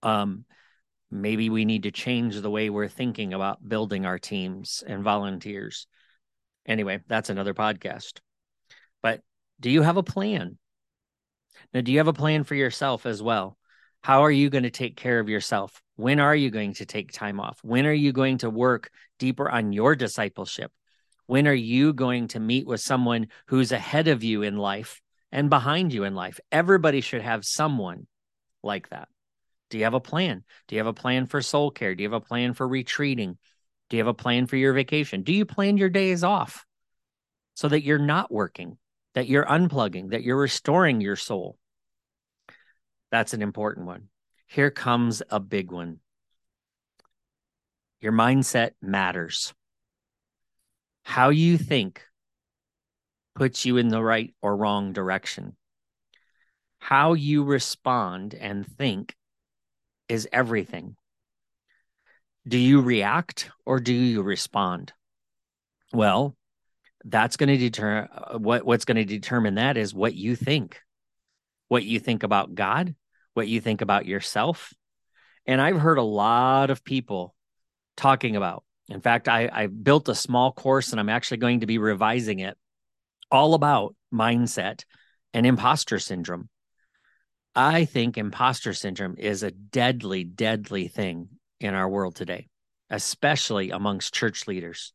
Um, 0.02 0.44
maybe 1.10 1.48
we 1.50 1.64
need 1.64 1.84
to 1.84 1.90
change 1.90 2.40
the 2.40 2.50
way 2.50 2.70
we're 2.70 2.88
thinking 2.88 3.32
about 3.32 3.66
building 3.66 4.04
our 4.04 4.18
teams 4.18 4.84
and 4.86 5.02
volunteers. 5.02 5.86
Anyway, 6.66 7.00
that's 7.08 7.30
another 7.30 7.54
podcast. 7.54 8.20
But 9.02 9.22
do 9.58 9.70
you 9.70 9.82
have 9.82 9.96
a 9.96 10.02
plan? 10.02 10.58
Now, 11.72 11.80
do 11.80 11.92
you 11.92 11.98
have 11.98 12.08
a 12.08 12.12
plan 12.12 12.44
for 12.44 12.54
yourself 12.54 13.06
as 13.06 13.22
well? 13.22 13.56
How 14.02 14.22
are 14.22 14.30
you 14.30 14.50
going 14.50 14.64
to 14.64 14.70
take 14.70 14.96
care 14.96 15.18
of 15.18 15.28
yourself? 15.28 15.82
When 15.96 16.20
are 16.20 16.36
you 16.36 16.50
going 16.50 16.74
to 16.74 16.86
take 16.86 17.10
time 17.10 17.40
off? 17.40 17.58
When 17.62 17.86
are 17.86 17.92
you 17.92 18.12
going 18.12 18.38
to 18.38 18.50
work 18.50 18.90
deeper 19.18 19.50
on 19.50 19.72
your 19.72 19.96
discipleship? 19.96 20.70
When 21.26 21.48
are 21.48 21.54
you 21.54 21.92
going 21.92 22.28
to 22.28 22.40
meet 22.40 22.66
with 22.66 22.80
someone 22.80 23.28
who's 23.46 23.72
ahead 23.72 24.08
of 24.08 24.22
you 24.22 24.42
in 24.42 24.56
life 24.56 25.00
and 25.32 25.50
behind 25.50 25.92
you 25.92 26.04
in 26.04 26.14
life. 26.14 26.40
Everybody 26.50 27.00
should 27.00 27.22
have 27.22 27.44
someone 27.44 28.06
like 28.62 28.88
that. 28.90 29.08
Do 29.70 29.78
you 29.78 29.84
have 29.84 29.94
a 29.94 30.00
plan? 30.00 30.44
Do 30.66 30.74
you 30.74 30.80
have 30.80 30.86
a 30.86 30.94
plan 30.94 31.26
for 31.26 31.42
soul 31.42 31.70
care? 31.70 31.94
Do 31.94 32.02
you 32.02 32.08
have 32.08 32.22
a 32.22 32.24
plan 32.24 32.54
for 32.54 32.66
retreating? 32.66 33.36
Do 33.90 33.96
you 33.96 34.00
have 34.02 34.08
a 34.08 34.14
plan 34.14 34.46
for 34.46 34.56
your 34.56 34.72
vacation? 34.72 35.22
Do 35.22 35.32
you 35.32 35.44
plan 35.44 35.76
your 35.76 35.90
days 35.90 36.24
off 36.24 36.64
so 37.54 37.68
that 37.68 37.82
you're 37.82 37.98
not 37.98 38.32
working, 38.32 38.78
that 39.14 39.28
you're 39.28 39.44
unplugging, 39.44 40.10
that 40.10 40.22
you're 40.22 40.36
restoring 40.36 41.00
your 41.00 41.16
soul? 41.16 41.58
That's 43.10 43.34
an 43.34 43.42
important 43.42 43.86
one. 43.86 44.08
Here 44.46 44.70
comes 44.70 45.22
a 45.30 45.40
big 45.40 45.70
one. 45.70 46.00
Your 48.00 48.12
mindset 48.12 48.70
matters. 48.80 49.52
How 51.02 51.30
you 51.30 51.58
think 51.58 52.02
puts 53.38 53.64
you 53.64 53.76
in 53.76 53.88
the 53.88 54.02
right 54.02 54.34
or 54.42 54.56
wrong 54.56 54.92
direction. 54.92 55.56
How 56.80 57.12
you 57.12 57.44
respond 57.44 58.34
and 58.34 58.66
think 58.66 59.14
is 60.08 60.28
everything. 60.32 60.96
Do 62.46 62.58
you 62.58 62.80
react 62.80 63.50
or 63.64 63.78
do 63.78 63.92
you 63.92 64.22
respond? 64.22 64.92
Well, 65.92 66.36
that's 67.04 67.36
going 67.36 67.48
to 67.48 67.56
determine 67.56 68.08
uh, 68.12 68.38
what 68.38 68.64
what's 68.64 68.84
going 68.84 68.96
to 68.96 69.04
determine 69.04 69.54
that 69.54 69.76
is 69.76 69.94
what 69.94 70.14
you 70.14 70.34
think. 70.34 70.80
What 71.68 71.84
you 71.84 72.00
think 72.00 72.24
about 72.24 72.54
God, 72.54 72.94
what 73.34 73.46
you 73.46 73.60
think 73.60 73.82
about 73.82 74.06
yourself. 74.06 74.72
And 75.46 75.60
I've 75.60 75.78
heard 75.78 75.98
a 75.98 76.02
lot 76.02 76.70
of 76.70 76.82
people 76.82 77.34
talking 77.96 78.34
about. 78.34 78.64
In 78.88 79.00
fact, 79.00 79.28
I, 79.28 79.48
I 79.52 79.66
built 79.66 80.08
a 80.08 80.14
small 80.14 80.50
course 80.50 80.90
and 80.90 80.98
I'm 80.98 81.10
actually 81.10 81.36
going 81.36 81.60
to 81.60 81.66
be 81.66 81.78
revising 81.78 82.40
it 82.40 82.56
all 83.30 83.54
about 83.54 83.94
mindset 84.12 84.84
and 85.34 85.46
imposter 85.46 85.98
syndrome. 85.98 86.48
I 87.54 87.84
think 87.84 88.16
imposter 88.16 88.72
syndrome 88.72 89.16
is 89.18 89.42
a 89.42 89.50
deadly, 89.50 90.24
deadly 90.24 90.88
thing 90.88 91.28
in 91.60 91.74
our 91.74 91.88
world 91.88 92.14
today, 92.14 92.48
especially 92.90 93.70
amongst 93.70 94.14
church 94.14 94.46
leaders. 94.46 94.92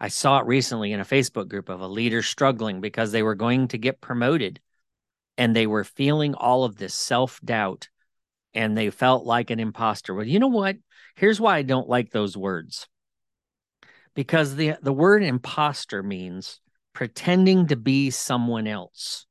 I 0.00 0.08
saw 0.08 0.38
it 0.38 0.46
recently 0.46 0.92
in 0.92 1.00
a 1.00 1.04
Facebook 1.04 1.48
group 1.48 1.68
of 1.68 1.80
a 1.80 1.88
leader 1.88 2.22
struggling 2.22 2.80
because 2.80 3.12
they 3.12 3.22
were 3.22 3.34
going 3.34 3.68
to 3.68 3.78
get 3.78 4.00
promoted 4.00 4.60
and 5.36 5.54
they 5.54 5.66
were 5.66 5.84
feeling 5.84 6.34
all 6.34 6.64
of 6.64 6.76
this 6.76 6.94
self 6.94 7.40
doubt 7.44 7.88
and 8.54 8.76
they 8.76 8.90
felt 8.90 9.24
like 9.24 9.50
an 9.50 9.60
imposter. 9.60 10.14
Well, 10.14 10.26
you 10.26 10.38
know 10.38 10.48
what? 10.48 10.76
Here's 11.16 11.40
why 11.40 11.56
I 11.56 11.62
don't 11.62 11.88
like 11.88 12.10
those 12.10 12.36
words. 12.36 12.88
Because 14.14 14.54
the, 14.54 14.76
the 14.80 14.92
word 14.92 15.24
imposter 15.24 16.02
means 16.02 16.60
pretending 16.94 17.66
to 17.66 17.76
be 17.76 18.10
someone 18.10 18.66
else. 18.66 19.26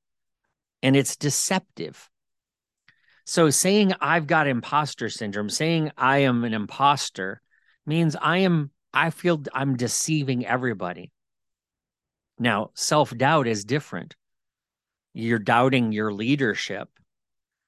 And 0.84 0.96
it's 0.96 1.16
deceptive. 1.16 2.10
So 3.26 3.50
saying 3.50 3.94
I've 4.02 4.28
got 4.28 4.48
imposter 4.48 5.10
syndrome, 5.10 5.50
saying 5.50 5.92
I 5.98 6.20
am 6.20 6.44
an 6.44 6.54
imposter 6.54 7.42
means 7.86 8.16
I 8.22 8.40
am 8.40 8.72
I 8.94 9.10
feel 9.10 9.42
I'm 9.54 9.76
deceiving 9.76 10.46
everybody. 10.46 11.12
Now, 12.38 12.72
self-doubt 12.76 13.48
is 13.48 13.66
different. 13.66 14.16
You're 15.14 15.40
doubting 15.40 15.92
your 15.92 16.14
leadership. 16.14 16.90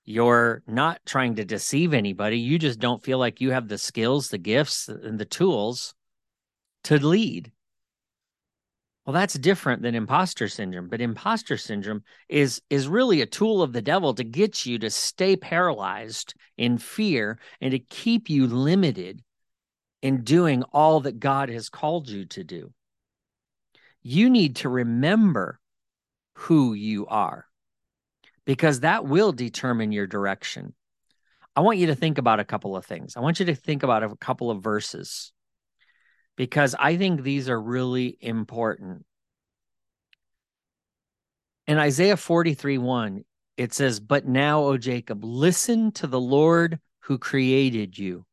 You're 0.04 0.62
not 0.68 1.00
trying 1.06 1.36
to 1.36 1.46
deceive 1.46 1.94
anybody. 1.94 2.38
You 2.38 2.60
just 2.60 2.80
don't 2.80 3.04
feel 3.04 3.18
like 3.18 3.42
you 3.42 3.52
have 3.52 3.68
the 3.68 3.78
skills, 3.78 4.30
the 4.30 4.38
gifts, 4.38 4.88
and 4.88 5.18
the 5.18 5.25
tools 5.25 5.96
to 6.84 7.04
lead. 7.04 7.52
Well, 9.05 9.13
that's 9.13 9.35
different 9.35 9.83
than 9.83 9.93
imposter 9.93 10.47
syndrome, 10.47 10.88
but 10.89 11.00
imposter 11.00 11.57
syndrome 11.57 12.03
is 12.27 12.62
is 12.71 12.88
really 12.88 13.21
a 13.21 13.27
tool 13.27 13.62
of 13.62 13.71
the 13.71 13.81
devil 13.81 14.15
to 14.15 14.24
get 14.24 14.65
you 14.65 14.79
to 14.79 14.89
stay 14.89 15.35
paralyzed 15.35 16.33
in 16.57 16.79
fear 16.79 17.38
and 17.62 17.71
to 17.71 17.79
keep 17.79 18.31
you 18.31 18.47
limited 18.47 19.21
in 20.01 20.24
doing 20.24 20.63
all 20.74 21.01
that 21.01 21.19
God 21.19 21.50
has 21.50 21.69
called 21.69 22.09
you 22.09 22.25
to 22.25 22.43
do. 22.43 22.74
You 24.01 24.29
need 24.29 24.57
to 24.57 24.69
remember 24.69 25.59
who 26.33 26.74
you 26.74 27.05
are 27.05 27.45
because 28.45 28.79
that 28.79 29.05
will 29.05 29.31
determine 29.31 29.91
your 29.91 30.07
direction. 30.07 30.74
I 31.55 31.62
want 31.62 31.77
you 31.77 31.88
to 31.88 31.95
think 31.95 32.17
about 32.17 32.39
a 32.39 32.45
couple 32.45 32.75
of 32.75 32.85
things. 32.85 33.15
I 33.15 33.19
want 33.19 33.39
you 33.39 33.45
to 33.47 33.55
think 33.55 33.83
about 33.83 34.03
a 34.03 34.15
couple 34.15 34.50
of 34.50 34.63
verses 34.63 35.31
because 36.36 36.75
I 36.77 36.98
think 36.98 37.22
these 37.22 37.50
are 37.50 37.62
really 37.62 38.18
important. 38.22 39.06
In 41.68 41.77
Isaiah 41.77 42.18
43 42.18 42.77
1, 42.77 43.25
it 43.58 43.74
says, 43.74 44.00
But 44.00 44.27
now, 44.27 44.63
O 44.63 44.77
Jacob, 44.77 45.24
listen 45.24 45.92
to 45.94 46.08
the 46.08 46.20
Lord 46.20 46.80
who 47.01 47.18
created 47.18 47.98
you. 47.98 48.25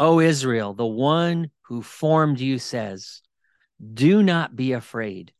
O 0.00 0.20
Israel, 0.20 0.74
the 0.74 0.86
one 0.86 1.50
who 1.62 1.82
formed 1.82 2.40
you 2.40 2.58
says, 2.58 3.20
Do 3.92 4.22
not 4.22 4.56
be 4.56 4.72
afraid, 4.72 5.32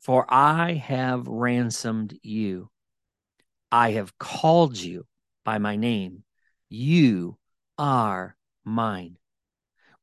for 0.00 0.26
I 0.28 0.74
have 0.74 1.28
ransomed 1.28 2.18
you. 2.22 2.70
I 3.70 3.92
have 3.92 4.18
called 4.18 4.76
you 4.76 5.06
by 5.44 5.58
my 5.58 5.76
name. 5.76 6.24
You 6.68 7.36
are 7.78 8.36
mine. 8.64 9.18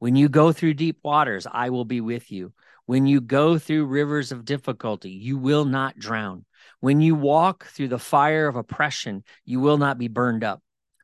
When 0.04 0.18
you 0.18 0.28
go 0.28 0.52
through 0.52 0.74
deep 0.74 0.98
waters, 1.02 1.48
I 1.50 1.70
will 1.70 1.86
be 1.86 2.02
with 2.02 2.30
you. 2.30 2.52
When 2.88 3.06
you 3.06 3.22
go 3.22 3.58
through 3.58 3.86
rivers 3.86 4.34
of 4.34 4.44
difficulty, 4.44 5.12
you 5.12 5.38
will 5.38 5.64
not 5.64 5.98
drown. 5.98 6.44
When 6.82 7.00
you 7.00 7.16
walk 7.16 7.68
through 7.68 7.88
the 7.88 7.98
fire 7.98 8.50
of 8.50 8.58
oppression, 8.58 9.24
you 9.46 9.62
will 9.62 9.78
not 9.78 9.98
be 9.98 10.10
burned 10.10 10.44
up. 10.44 10.62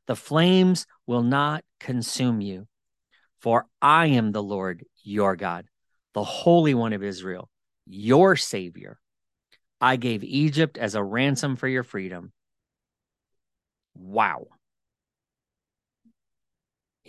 The 0.07 0.17
flames 0.17 0.85
will 1.07 1.23
not 1.23 1.63
consume 1.79 2.41
you. 2.41 2.67
For 3.39 3.67
I 3.81 4.07
am 4.07 4.33
the 4.33 4.43
Lord 4.43 4.83
your 5.01 5.37
God, 5.37 5.69
the 6.13 6.25
Holy 6.25 6.73
One 6.73 6.91
of 6.91 7.01
Israel, 7.01 7.49
your 7.85 8.35
Savior. 8.35 8.99
I 9.79 9.95
gave 9.95 10.25
Egypt 10.25 10.77
as 10.77 10.95
a 10.95 11.01
ransom 11.01 11.55
for 11.55 11.69
your 11.69 11.83
freedom. 11.83 12.33
Wow 13.95 14.47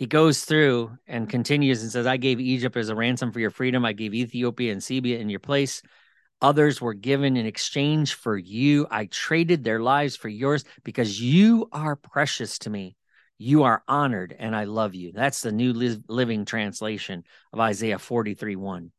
he 0.01 0.07
goes 0.07 0.45
through 0.45 0.97
and 1.05 1.29
continues 1.29 1.83
and 1.83 1.91
says, 1.91 2.07
I 2.07 2.17
gave 2.17 2.39
Egypt 2.39 2.75
as 2.75 2.89
a 2.89 2.95
ransom 2.95 3.31
for 3.31 3.39
your 3.39 3.51
freedom. 3.51 3.85
I 3.85 3.93
gave 3.93 4.15
Ethiopia 4.15 4.71
and 4.71 4.83
Seba 4.83 5.19
in 5.19 5.29
your 5.29 5.39
place. 5.39 5.83
Others 6.41 6.81
were 6.81 6.95
given 6.95 7.37
in 7.37 7.45
exchange 7.45 8.15
for 8.15 8.35
you. 8.35 8.87
I 8.89 9.05
traded 9.05 9.63
their 9.63 9.79
lives 9.79 10.15
for 10.15 10.27
yours 10.27 10.65
because 10.83 11.21
you 11.21 11.69
are 11.71 11.95
precious 11.95 12.57
to 12.57 12.71
me. 12.71 12.95
You 13.37 13.61
are 13.61 13.83
honored 13.87 14.35
and 14.39 14.55
I 14.55 14.63
love 14.63 14.95
you. 14.95 15.11
That's 15.11 15.41
the 15.41 15.51
New 15.51 15.71
Living 16.07 16.45
Translation 16.45 17.23
of 17.53 17.59
Isaiah 17.59 17.99
43 17.99 18.55
1. 18.55 18.91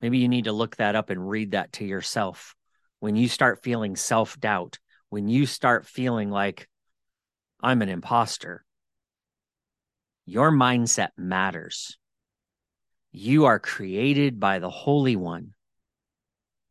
Maybe 0.00 0.18
you 0.18 0.26
need 0.26 0.46
to 0.46 0.52
look 0.52 0.74
that 0.78 0.96
up 0.96 1.10
and 1.10 1.30
read 1.30 1.52
that 1.52 1.74
to 1.74 1.84
yourself. 1.84 2.56
When 2.98 3.14
you 3.14 3.28
start 3.28 3.62
feeling 3.62 3.94
self 3.94 4.36
doubt, 4.40 4.80
when 5.10 5.28
you 5.28 5.46
start 5.46 5.86
feeling 5.86 6.28
like 6.28 6.68
I'm 7.62 7.82
an 7.82 7.88
imposter, 7.88 8.65
your 10.26 10.50
mindset 10.50 11.10
matters. 11.16 11.96
You 13.12 13.46
are 13.46 13.60
created 13.60 14.40
by 14.40 14.58
the 14.58 14.68
Holy 14.68 15.16
One. 15.16 15.54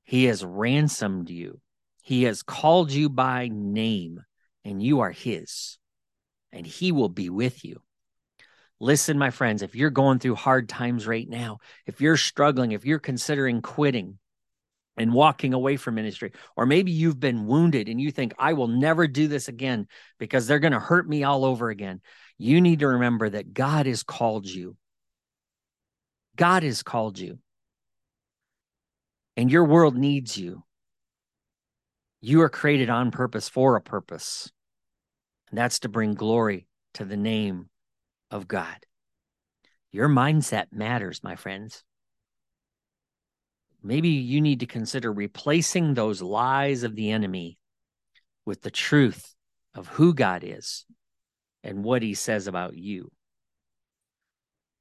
He 0.03 0.25
has 0.25 0.43
ransomed 0.43 1.29
you. 1.29 1.61
He 2.03 2.23
has 2.23 2.43
called 2.43 2.91
you 2.91 3.09
by 3.09 3.49
name, 3.51 4.21
and 4.63 4.83
you 4.83 4.99
are 4.99 5.11
His, 5.11 5.79
and 6.51 6.67
He 6.67 6.91
will 6.91 7.09
be 7.09 7.29
with 7.29 7.65
you. 7.65 7.81
Listen, 8.79 9.17
my 9.17 9.31
friends, 9.31 9.61
if 9.61 9.73
you're 9.73 9.89
going 9.89 10.19
through 10.19 10.35
hard 10.35 10.67
times 10.67 11.07
right 11.07 11.27
now, 11.27 11.59
if 11.87 12.01
you're 12.01 12.17
struggling, 12.17 12.73
if 12.73 12.85
you're 12.85 12.99
considering 12.99 13.61
quitting 13.61 14.19
and 14.97 15.13
walking 15.13 15.53
away 15.53 15.77
from 15.77 15.95
ministry, 15.95 16.33
or 16.57 16.65
maybe 16.65 16.91
you've 16.91 17.19
been 17.19 17.47
wounded 17.47 17.87
and 17.87 17.99
you 18.01 18.11
think, 18.11 18.33
I 18.37 18.53
will 18.53 18.67
never 18.67 19.07
do 19.07 19.27
this 19.29 19.47
again 19.47 19.87
because 20.19 20.45
they're 20.45 20.59
going 20.59 20.73
to 20.73 20.79
hurt 20.79 21.07
me 21.07 21.23
all 21.23 21.45
over 21.45 21.69
again 21.69 22.01
you 22.37 22.59
need 22.61 22.79
to 22.79 22.87
remember 22.87 23.29
that 23.29 23.53
God 23.53 23.85
has 23.85 24.03
called 24.03 24.45
you. 24.45 24.75
God 26.35 26.63
has 26.63 26.83
called 26.83 27.17
you. 27.17 27.39
And 29.37 29.51
your 29.51 29.65
world 29.65 29.95
needs 29.95 30.37
you. 30.37 30.63
You 32.21 32.41
are 32.41 32.49
created 32.49 32.89
on 32.89 33.11
purpose 33.11 33.47
for 33.47 33.75
a 33.75 33.81
purpose. 33.81 34.51
And 35.49 35.57
that's 35.57 35.79
to 35.79 35.89
bring 35.89 36.13
glory 36.13 36.67
to 36.95 37.05
the 37.05 37.17
name 37.17 37.69
of 38.31 38.47
God. 38.47 38.85
Your 39.91 40.09
mindset 40.09 40.67
matters, 40.71 41.23
my 41.23 41.35
friends. 41.35 41.83
Maybe 43.81 44.09
you 44.09 44.41
need 44.41 44.61
to 44.61 44.65
consider 44.65 45.13
replacing 45.13 45.93
those 45.93 46.21
lies 46.21 46.83
of 46.83 46.95
the 46.95 47.11
enemy 47.11 47.57
with 48.45 48.61
the 48.61 48.71
truth 48.71 49.35
of 49.73 49.87
who 49.87 50.13
God 50.13 50.43
is 50.43 50.85
and 51.65 51.83
what 51.83 52.03
he 52.03 52.13
says 52.13 52.47
about 52.47 52.77
you. 52.77 53.11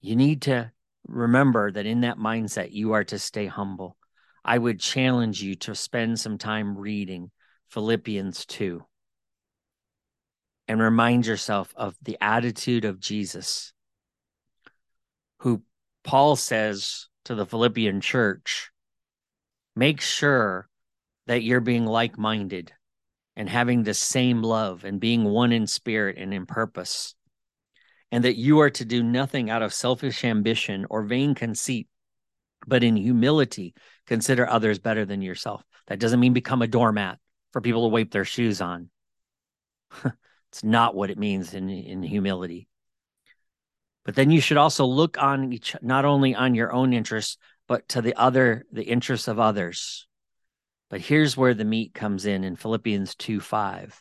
You 0.03 0.17
need 0.17 0.43
to 0.43 0.71
remember 1.09 1.73
that 1.73 1.87
in 1.87 2.03
that 2.03 2.19
mindset, 2.19 2.73
you 2.73 2.93
are 2.93 3.05
to 3.05 3.19
stay 3.19 3.47
humble. 3.47 3.97
I 4.45 4.59
would 4.59 4.79
challenge 4.79 5.43
you 5.43 5.55
to 5.57 5.75
spend 5.75 6.21
some 6.21 6.37
time 6.37 6.77
reading 6.77 7.31
Philippians 7.71 8.45
2 8.45 8.85
and 10.69 10.81
remind 10.81 11.27
yourself 11.27 11.73
of 11.75 11.97
the 12.03 12.19
attitude 12.21 12.85
of 12.85 13.01
Jesus, 13.01 13.73
who 15.39 15.63
Paul 16.05 16.37
says 16.37 17.09
to 17.25 17.35
the 17.35 17.47
Philippian 17.47 18.03
church 18.03 18.71
make 19.75 20.03
sure 20.03 20.69
that 21.27 21.43
you're 21.43 21.61
being 21.61 21.87
like 21.87 22.19
minded 22.19 22.73
and 23.37 23.49
having 23.49 23.83
the 23.83 23.95
same 23.95 24.43
love 24.43 24.85
and 24.85 25.01
being 25.01 25.25
one 25.25 25.53
in 25.53 25.67
spirit 25.67 26.17
and 26.19 26.33
in 26.33 26.47
purpose. 26.47 27.15
And 28.11 28.25
that 28.25 28.37
you 28.37 28.61
are 28.61 28.71
to 28.71 28.85
do 28.85 29.03
nothing 29.03 29.51
out 29.51 29.63
of 29.63 29.75
selfish 29.75 30.25
ambition 30.25 30.87
or 30.89 31.03
vain 31.03 31.35
conceit, 31.35 31.89
but 32.67 32.85
in 32.85 32.97
humility, 32.97 33.75
consider 34.07 34.49
others 34.49 34.79
better 34.79 35.05
than 35.05 35.23
yourself. 35.23 35.65
That 35.89 35.99
doesn't 35.99 36.21
mean 36.21 36.33
become 36.33 36.63
a 36.63 36.69
doormat 36.69 37.19
for 37.53 37.61
people 37.61 37.89
to 37.89 37.93
wipe 37.93 38.11
their 38.11 38.25
shoes 38.25 38.61
on. 38.61 38.91
it's 40.05 40.63
not 40.63 40.95
what 40.95 41.11
it 41.11 41.19
means 41.19 41.55
in, 41.55 41.69
in 41.69 42.03
humility. 42.03 42.69
But 44.05 44.15
then 44.15 44.31
you 44.31 44.41
should 44.41 44.59
also 44.59 44.85
look 44.85 45.21
on 45.21 45.53
each, 45.53 45.75
not 45.83 46.05
only 46.05 46.35
on 46.35 46.55
your 46.55 46.73
own 46.73 46.93
interests, 46.93 47.39
but 47.67 47.89
to 47.91 48.03
the 48.03 48.15
other, 48.15 48.65
the 48.71 48.85
interests 48.85 49.29
of 49.29 49.41
others. 49.41 50.07
But 50.95 51.01
here's 51.01 51.37
where 51.37 51.55
the 51.55 51.65
meat 51.65 51.93
comes 51.93 52.25
in 52.25 52.45
in 52.45 52.55
Philippians 52.55 53.17
2 53.17 53.41
5. 53.41 54.01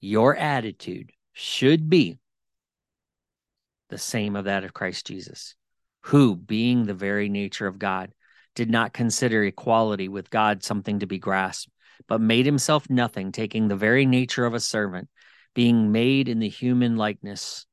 Your 0.00 0.34
attitude 0.34 1.12
should 1.32 1.88
be 1.88 2.18
the 3.90 3.98
same 3.98 4.34
of 4.34 4.46
that 4.46 4.64
of 4.64 4.74
Christ 4.74 5.06
Jesus, 5.06 5.54
who, 6.00 6.34
being 6.34 6.84
the 6.84 6.94
very 6.94 7.28
nature 7.28 7.68
of 7.68 7.78
God, 7.78 8.12
did 8.56 8.68
not 8.68 8.92
consider 8.92 9.44
equality 9.44 10.08
with 10.08 10.28
God 10.28 10.64
something 10.64 10.98
to 10.98 11.06
be 11.06 11.20
grasped, 11.20 11.70
but 12.08 12.20
made 12.20 12.44
himself 12.44 12.90
nothing, 12.90 13.30
taking 13.30 13.68
the 13.68 13.76
very 13.76 14.04
nature 14.04 14.46
of 14.46 14.54
a 14.54 14.58
servant, 14.58 15.08
being 15.54 15.92
made 15.92 16.28
in 16.28 16.40
the 16.40 16.48
human 16.48 16.96
likeness, 16.96 17.66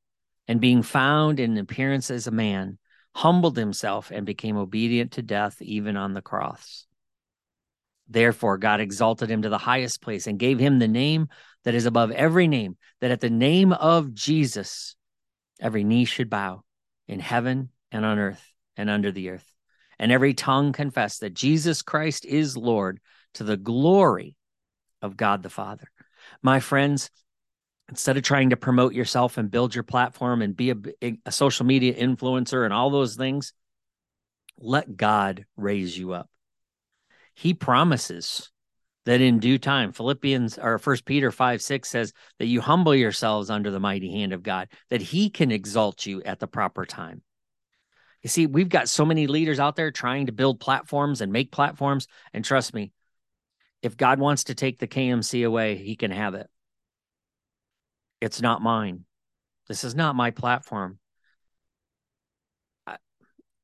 and 0.46 0.60
being 0.60 0.84
found 0.84 1.40
in 1.40 1.58
appearance 1.58 2.08
as 2.08 2.28
a 2.28 2.30
man, 2.30 2.78
humbled 3.16 3.56
himself 3.56 4.12
and 4.12 4.24
became 4.24 4.56
obedient 4.56 5.10
to 5.10 5.22
death, 5.22 5.60
even 5.60 5.96
on 5.96 6.14
the 6.14 6.22
cross. 6.22 6.86
Therefore, 8.08 8.58
God 8.58 8.80
exalted 8.80 9.30
him 9.30 9.42
to 9.42 9.48
the 9.48 9.58
highest 9.58 10.02
place 10.02 10.26
and 10.26 10.38
gave 10.38 10.58
him 10.58 10.78
the 10.78 10.88
name 10.88 11.28
that 11.64 11.74
is 11.74 11.86
above 11.86 12.10
every 12.10 12.48
name, 12.48 12.76
that 13.00 13.10
at 13.10 13.20
the 13.20 13.30
name 13.30 13.72
of 13.72 14.12
Jesus, 14.12 14.96
every 15.60 15.84
knee 15.84 16.04
should 16.04 16.28
bow 16.28 16.62
in 17.08 17.20
heaven 17.20 17.70
and 17.90 18.04
on 18.04 18.18
earth 18.18 18.52
and 18.76 18.90
under 18.90 19.10
the 19.10 19.30
earth, 19.30 19.50
and 19.98 20.12
every 20.12 20.34
tongue 20.34 20.72
confess 20.72 21.18
that 21.18 21.34
Jesus 21.34 21.82
Christ 21.82 22.24
is 22.24 22.56
Lord 22.56 23.00
to 23.34 23.44
the 23.44 23.56
glory 23.56 24.36
of 25.00 25.16
God 25.16 25.42
the 25.42 25.50
Father. 25.50 25.86
My 26.42 26.60
friends, 26.60 27.10
instead 27.88 28.16
of 28.16 28.22
trying 28.22 28.50
to 28.50 28.56
promote 28.56 28.94
yourself 28.94 29.38
and 29.38 29.50
build 29.50 29.74
your 29.74 29.84
platform 29.84 30.42
and 30.42 30.56
be 30.56 30.70
a, 30.70 31.16
a 31.24 31.32
social 31.32 31.64
media 31.64 31.94
influencer 31.94 32.64
and 32.64 32.74
all 32.74 32.90
those 32.90 33.16
things, 33.16 33.52
let 34.58 34.96
God 34.96 35.46
raise 35.56 35.96
you 35.96 36.12
up 36.12 36.28
he 37.34 37.54
promises 37.54 38.50
that 39.04 39.20
in 39.20 39.38
due 39.38 39.58
time 39.58 39.92
philippians 39.92 40.58
or 40.58 40.78
first 40.78 41.04
peter 41.04 41.30
5 41.30 41.60
6 41.60 41.88
says 41.88 42.12
that 42.38 42.46
you 42.46 42.60
humble 42.60 42.94
yourselves 42.94 43.50
under 43.50 43.70
the 43.70 43.80
mighty 43.80 44.10
hand 44.10 44.32
of 44.32 44.42
god 44.42 44.68
that 44.90 45.02
he 45.02 45.30
can 45.30 45.50
exalt 45.50 46.06
you 46.06 46.22
at 46.22 46.40
the 46.40 46.46
proper 46.46 46.84
time 46.86 47.22
You 48.22 48.30
see, 48.30 48.46
we've 48.46 48.70
got 48.70 48.88
so 48.88 49.04
many 49.04 49.26
leaders 49.26 49.60
out 49.60 49.76
there 49.76 49.90
trying 49.90 50.26
to 50.26 50.32
build 50.32 50.58
platforms 50.58 51.20
and 51.20 51.30
make 51.30 51.52
platforms. 51.52 52.08
And 52.32 52.42
trust 52.42 52.72
me, 52.72 52.92
if 53.82 53.98
God 53.98 54.18
wants 54.18 54.44
to 54.44 54.54
take 54.54 54.78
the 54.78 54.88
KMC 54.88 55.44
away, 55.44 55.76
he 55.76 55.94
can 55.94 56.10
have 56.10 56.34
it. 56.34 56.48
It's 58.22 58.40
not 58.40 58.62
mine. 58.62 59.04
This 59.68 59.84
is 59.84 59.94
not 59.94 60.16
my 60.16 60.30
platform. 60.30 60.98
I, 62.86 62.96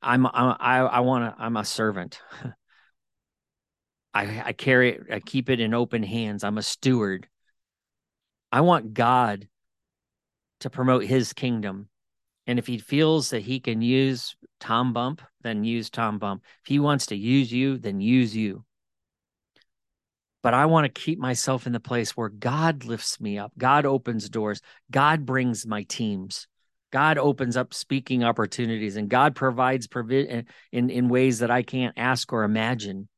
I'm, 0.03 0.27
I, 0.27 0.81
I 0.93 1.00
want 1.00 1.25
to, 1.25 1.43
I'm 1.43 1.57
a 1.57 1.65
servant. 1.65 2.21
I, 4.12 4.43
I 4.47 4.52
carry 4.52 4.93
it, 4.93 5.02
I 5.12 5.21
keep 5.21 5.50
it 5.50 5.61
in 5.61 5.75
open 5.75 6.02
hands. 6.02 6.45
I'm 6.45 6.59
a 6.59 6.62
steward. 6.62 7.29
I 8.52 8.62
want 8.62 8.95
God 8.95 9.49
to 10.61 10.71
promote 10.71 11.05
his 11.05 11.33
kingdom. 11.33 11.88
And 12.47 12.59
if 12.59 12.67
he 12.67 12.79
feels 12.79 13.31
that 13.31 13.43
he 13.43 13.61
can 13.61 13.81
use 13.81 14.35
Tom 14.59 14.93
Bump, 14.93 15.23
then 15.43 15.62
use 15.62 15.90
Tom 15.90 16.19
Bump. 16.19 16.43
If 16.64 16.69
he 16.69 16.79
wants 16.79 17.07
to 17.07 17.17
use 17.17 17.52
you, 17.52 17.79
then 17.79 18.00
use 18.00 18.35
you 18.35 18.64
but 20.43 20.55
I 20.55 20.67
want 20.67 20.85
to 20.87 21.00
keep 21.00 21.19
myself 21.19 21.67
in 21.67 21.73
the 21.73 21.81
place 21.81 22.17
where 22.17 22.29
God 22.29 22.85
lifts 22.85 23.21
me 23.21 23.38
up. 23.38 23.52
God 23.59 23.85
opens 23.85 24.29
doors. 24.29 24.61
God 24.90 25.26
brings 25.26 25.67
my 25.67 25.83
teams. 25.83 26.47
God 26.93 27.19
opens 27.19 27.57
up 27.57 27.75
speaking 27.75 28.25
opportunities 28.25 28.97
and 28.97 29.09
God 29.09 29.37
provides 29.37 29.87
provision 29.87 30.47
in, 30.73 30.90
in 30.90 31.09
ways 31.09 31.40
that 31.40 31.50
I 31.50 31.62
can't 31.62 31.95
ask 31.97 32.33
or 32.33 32.43
imagine. 32.43 33.09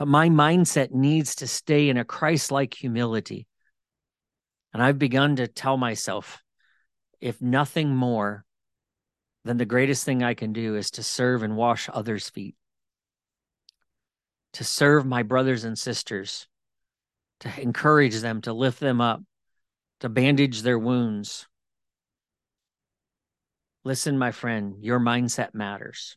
But 0.00 0.08
my 0.08 0.30
mindset 0.30 0.92
needs 0.92 1.36
to 1.36 1.46
stay 1.46 1.90
in 1.90 1.98
a 1.98 2.04
Christ 2.06 2.50
like 2.50 2.72
humility. 2.72 3.46
And 4.72 4.82
I've 4.82 4.98
begun 4.98 5.36
to 5.36 5.46
tell 5.46 5.76
myself 5.76 6.42
if 7.20 7.42
nothing 7.42 7.94
more, 7.94 8.46
then 9.44 9.58
the 9.58 9.66
greatest 9.66 10.04
thing 10.04 10.22
I 10.22 10.32
can 10.32 10.54
do 10.54 10.74
is 10.74 10.90
to 10.92 11.02
serve 11.02 11.42
and 11.42 11.54
wash 11.54 11.90
others' 11.92 12.30
feet 12.30 12.56
to 14.54 14.64
serve 14.64 15.06
my 15.06 15.22
brothers 15.22 15.64
and 15.64 15.78
sisters, 15.78 16.48
to 17.40 17.60
encourage 17.60 18.16
them, 18.20 18.40
to 18.42 18.52
lift 18.52 18.80
them 18.80 19.00
up, 19.00 19.22
to 20.00 20.08
bandage 20.08 20.62
their 20.62 20.78
wounds. 20.78 21.46
Listen, 23.84 24.18
my 24.18 24.32
friend, 24.32 24.76
your 24.80 24.98
mindset 24.98 25.54
matters. 25.54 26.16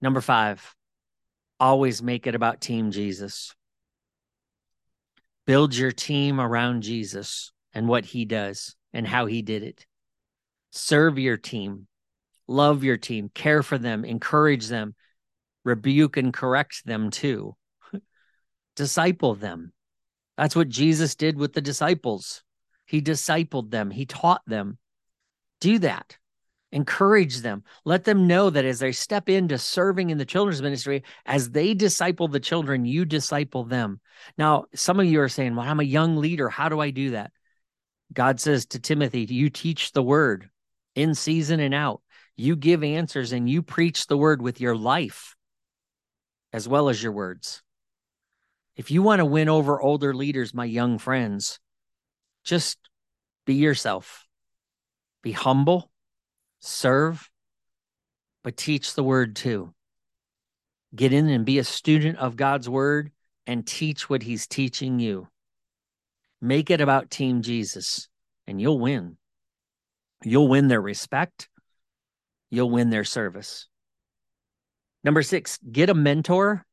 Number 0.00 0.20
five, 0.20 0.74
always 1.60 2.02
make 2.02 2.26
it 2.26 2.34
about 2.34 2.60
Team 2.60 2.90
Jesus. 2.90 3.54
Build 5.46 5.74
your 5.74 5.90
team 5.92 6.40
around 6.40 6.82
Jesus 6.82 7.52
and 7.72 7.88
what 7.88 8.04
he 8.04 8.24
does 8.24 8.76
and 8.92 9.06
how 9.06 9.26
he 9.26 9.42
did 9.42 9.62
it. 9.62 9.86
Serve 10.70 11.18
your 11.18 11.36
team, 11.36 11.88
love 12.46 12.84
your 12.84 12.96
team, 12.96 13.30
care 13.34 13.62
for 13.62 13.76
them, 13.76 14.04
encourage 14.04 14.68
them, 14.68 14.94
rebuke 15.64 16.16
and 16.16 16.32
correct 16.32 16.86
them 16.86 17.10
too. 17.10 17.56
Disciple 18.76 19.34
them. 19.34 19.72
That's 20.36 20.54
what 20.54 20.68
Jesus 20.68 21.16
did 21.16 21.36
with 21.36 21.52
the 21.52 21.60
disciples. 21.60 22.42
He 22.86 23.02
discipled 23.02 23.70
them, 23.70 23.90
he 23.90 24.06
taught 24.06 24.42
them. 24.46 24.78
Do 25.60 25.80
that. 25.80 26.16
Encourage 26.72 27.38
them. 27.38 27.64
Let 27.84 28.04
them 28.04 28.28
know 28.28 28.48
that 28.48 28.64
as 28.64 28.78
they 28.78 28.92
step 28.92 29.28
into 29.28 29.58
serving 29.58 30.10
in 30.10 30.18
the 30.18 30.24
children's 30.24 30.62
ministry, 30.62 31.02
as 31.26 31.50
they 31.50 31.74
disciple 31.74 32.28
the 32.28 32.38
children, 32.38 32.84
you 32.84 33.04
disciple 33.04 33.64
them. 33.64 34.00
Now, 34.38 34.66
some 34.74 35.00
of 35.00 35.06
you 35.06 35.20
are 35.20 35.28
saying, 35.28 35.56
Well, 35.56 35.66
I'm 35.66 35.80
a 35.80 35.84
young 35.84 36.16
leader. 36.16 36.48
How 36.48 36.68
do 36.68 36.78
I 36.78 36.90
do 36.90 37.10
that? 37.10 37.32
God 38.12 38.40
says 38.40 38.66
to 38.66 38.78
Timothy, 38.78 39.26
You 39.28 39.50
teach 39.50 39.92
the 39.92 40.02
word 40.02 40.48
in 40.94 41.14
season 41.14 41.58
and 41.58 41.74
out. 41.74 42.02
You 42.36 42.56
give 42.56 42.84
answers 42.84 43.32
and 43.32 43.50
you 43.50 43.62
preach 43.62 44.06
the 44.06 44.16
word 44.16 44.40
with 44.40 44.60
your 44.60 44.76
life 44.76 45.36
as 46.52 46.68
well 46.68 46.88
as 46.88 47.02
your 47.02 47.12
words. 47.12 47.62
If 48.76 48.90
you 48.90 49.02
want 49.02 49.18
to 49.18 49.24
win 49.24 49.48
over 49.48 49.80
older 49.80 50.14
leaders, 50.14 50.54
my 50.54 50.64
young 50.64 50.98
friends, 50.98 51.60
just 52.44 52.78
be 53.44 53.54
yourself. 53.54 54.26
Be 55.22 55.32
humble, 55.32 55.89
serve, 56.60 57.28
but 58.44 58.56
teach 58.56 58.94
the 58.94 59.04
word 59.04 59.36
too. 59.36 59.74
Get 60.94 61.12
in 61.12 61.28
and 61.28 61.44
be 61.44 61.58
a 61.58 61.64
student 61.64 62.18
of 62.18 62.36
God's 62.36 62.68
word 62.68 63.10
and 63.46 63.66
teach 63.66 64.08
what 64.08 64.22
he's 64.22 64.46
teaching 64.46 64.98
you. 64.98 65.28
Make 66.40 66.70
it 66.70 66.80
about 66.80 67.10
Team 67.10 67.42
Jesus 67.42 68.08
and 68.46 68.60
you'll 68.60 68.78
win. 68.78 69.16
You'll 70.24 70.48
win 70.48 70.68
their 70.68 70.80
respect. 70.80 71.48
You'll 72.50 72.70
win 72.70 72.90
their 72.90 73.04
service. 73.04 73.68
Number 75.04 75.22
six, 75.22 75.58
get 75.70 75.88
a 75.88 75.94
mentor 75.94 76.64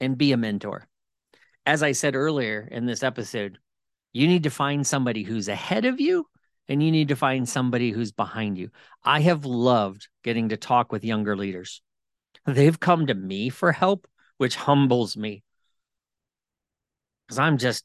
and 0.00 0.18
be 0.18 0.32
a 0.32 0.36
mentor. 0.36 0.86
As 1.64 1.82
I 1.82 1.92
said 1.92 2.14
earlier 2.14 2.68
in 2.70 2.86
this 2.86 3.02
episode, 3.02 3.58
you 4.12 4.26
need 4.26 4.42
to 4.42 4.50
find 4.50 4.86
somebody 4.86 5.22
who's 5.22 5.48
ahead 5.48 5.84
of 5.84 6.00
you 6.00 6.26
and 6.68 6.82
you 6.82 6.90
need 6.90 7.08
to 7.08 7.16
find 7.16 7.48
somebody 7.48 7.90
who's 7.90 8.12
behind 8.12 8.58
you. 8.58 8.70
I 9.04 9.20
have 9.20 9.44
loved 9.44 10.08
getting 10.22 10.50
to 10.50 10.56
talk 10.56 10.92
with 10.92 11.04
younger 11.04 11.36
leaders. 11.36 11.82
They've 12.46 12.78
come 12.78 13.06
to 13.06 13.14
me 13.14 13.48
for 13.48 13.72
help, 13.72 14.06
which 14.38 14.56
humbles 14.56 15.16
me. 15.16 15.42
Cuz 17.28 17.38
I'm 17.38 17.58
just 17.58 17.84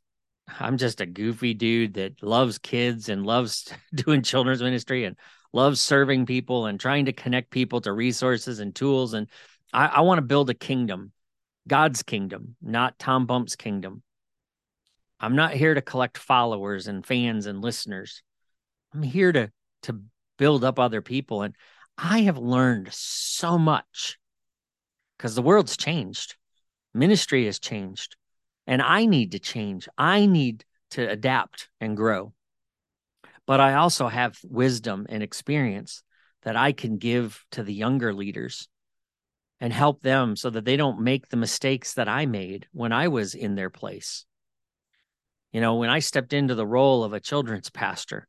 I'm 0.59 0.77
just 0.77 1.01
a 1.01 1.05
goofy 1.05 1.53
dude 1.53 1.95
that 1.95 2.23
loves 2.23 2.57
kids 2.57 3.09
and 3.09 3.25
loves 3.25 3.71
doing 3.95 4.21
children's 4.21 4.61
ministry 4.61 5.05
and 5.05 5.17
loves 5.53 5.81
serving 5.81 6.25
people 6.25 6.65
and 6.65 6.79
trying 6.79 7.05
to 7.05 7.13
connect 7.13 7.49
people 7.49 7.81
to 7.81 7.91
resources 7.91 8.59
and 8.59 8.73
tools. 8.73 9.13
And 9.13 9.27
I, 9.73 9.87
I 9.87 10.01
want 10.01 10.19
to 10.19 10.23
build 10.23 10.49
a 10.49 10.53
kingdom, 10.53 11.11
God's 11.67 12.03
kingdom, 12.03 12.55
not 12.61 12.99
Tom 12.99 13.25
Bump's 13.25 13.55
kingdom. 13.55 14.03
I'm 15.19 15.35
not 15.35 15.53
here 15.53 15.73
to 15.73 15.81
collect 15.81 16.17
followers 16.17 16.87
and 16.87 17.05
fans 17.05 17.47
and 17.47 17.61
listeners. 17.61 18.21
I'm 18.93 19.03
here 19.03 19.31
to 19.31 19.51
to 19.83 20.01
build 20.37 20.63
up 20.63 20.79
other 20.79 21.01
people. 21.01 21.43
And 21.43 21.55
I 21.97 22.21
have 22.21 22.37
learned 22.37 22.89
so 22.91 23.57
much 23.57 24.17
because 25.17 25.35
the 25.35 25.41
world's 25.41 25.77
changed. 25.77 26.35
Ministry 26.93 27.45
has 27.45 27.59
changed. 27.59 28.15
And 28.65 28.81
I 28.81 29.05
need 29.05 29.31
to 29.31 29.39
change. 29.39 29.87
I 29.97 30.25
need 30.25 30.65
to 30.91 31.09
adapt 31.09 31.69
and 31.79 31.95
grow 31.95 32.33
but 33.47 33.61
I 33.61 33.75
also 33.75 34.09
have 34.09 34.37
wisdom 34.43 35.07
and 35.09 35.23
experience 35.23 36.03
that 36.43 36.55
I 36.55 36.73
can 36.73 36.97
give 36.97 37.43
to 37.51 37.63
the 37.63 37.73
younger 37.73 38.13
leaders 38.13 38.67
and 39.59 39.73
help 39.73 40.03
them 40.03 40.35
so 40.35 40.51
that 40.51 40.65
they 40.65 40.75
don't 40.75 41.01
make 41.01 41.29
the 41.29 41.37
mistakes 41.37 41.95
that 41.95 42.09
I 42.09 42.27
made 42.27 42.67
when 42.73 42.91
I 42.91 43.07
was 43.07 43.33
in 43.33 43.55
their 43.55 43.71
place. 43.71 44.25
You 45.51 45.61
know, 45.61 45.75
when 45.75 45.89
I 45.89 45.99
stepped 45.99 46.33
into 46.33 46.53
the 46.53 46.67
role 46.67 47.03
of 47.03 47.13
a 47.13 47.21
children's 47.21 47.71
pastor 47.71 48.27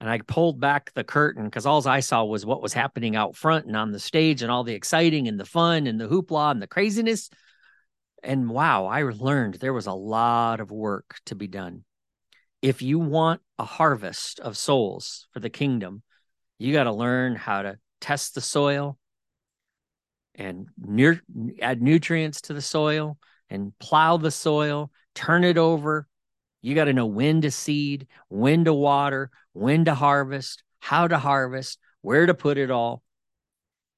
and 0.00 0.08
I 0.08 0.18
pulled 0.18 0.60
back 0.60 0.92
the 0.94 1.04
curtain 1.04 1.44
because 1.44 1.66
all 1.66 1.86
I 1.88 2.00
saw 2.00 2.24
was 2.24 2.46
what 2.46 2.62
was 2.62 2.72
happening 2.72 3.16
out 3.16 3.36
front 3.36 3.66
and 3.66 3.76
on 3.76 3.92
the 3.92 3.98
stage 3.98 4.42
and 4.42 4.50
all 4.50 4.64
the 4.64 4.74
exciting 4.74 5.28
and 5.28 5.38
the 5.38 5.44
fun 5.44 5.86
and 5.86 6.00
the 6.00 6.08
hoopla 6.08 6.52
and 6.52 6.62
the 6.62 6.66
craziness. 6.66 7.30
And 8.22 8.48
wow, 8.50 8.86
I 8.86 9.02
learned 9.02 9.54
there 9.54 9.72
was 9.72 9.86
a 9.86 9.92
lot 9.92 10.60
of 10.60 10.70
work 10.70 11.16
to 11.26 11.34
be 11.34 11.46
done 11.46 11.84
if 12.62 12.82
you 12.82 12.98
want 12.98 13.40
a 13.58 13.64
harvest 13.64 14.40
of 14.40 14.56
souls 14.56 15.28
for 15.32 15.40
the 15.40 15.50
kingdom, 15.50 16.02
you 16.58 16.72
got 16.72 16.84
to 16.84 16.92
learn 16.92 17.36
how 17.36 17.62
to 17.62 17.78
test 18.00 18.34
the 18.34 18.40
soil 18.40 18.98
and 20.34 20.68
nu- 20.76 21.20
add 21.60 21.82
nutrients 21.82 22.42
to 22.42 22.54
the 22.54 22.62
soil 22.62 23.16
and 23.50 23.72
plow 23.78 24.16
the 24.16 24.30
soil, 24.30 24.90
turn 25.14 25.44
it 25.44 25.58
over. 25.58 26.06
You 26.60 26.74
got 26.74 26.84
to 26.84 26.92
know 26.92 27.06
when 27.06 27.40
to 27.42 27.50
seed, 27.50 28.08
when 28.28 28.64
to 28.64 28.74
water, 28.74 29.30
when 29.58 29.84
to 29.86 29.94
harvest, 29.94 30.62
how 30.80 31.08
to 31.08 31.18
harvest, 31.18 31.78
where 32.00 32.26
to 32.26 32.34
put 32.34 32.58
it 32.58 32.70
all. 32.70 33.02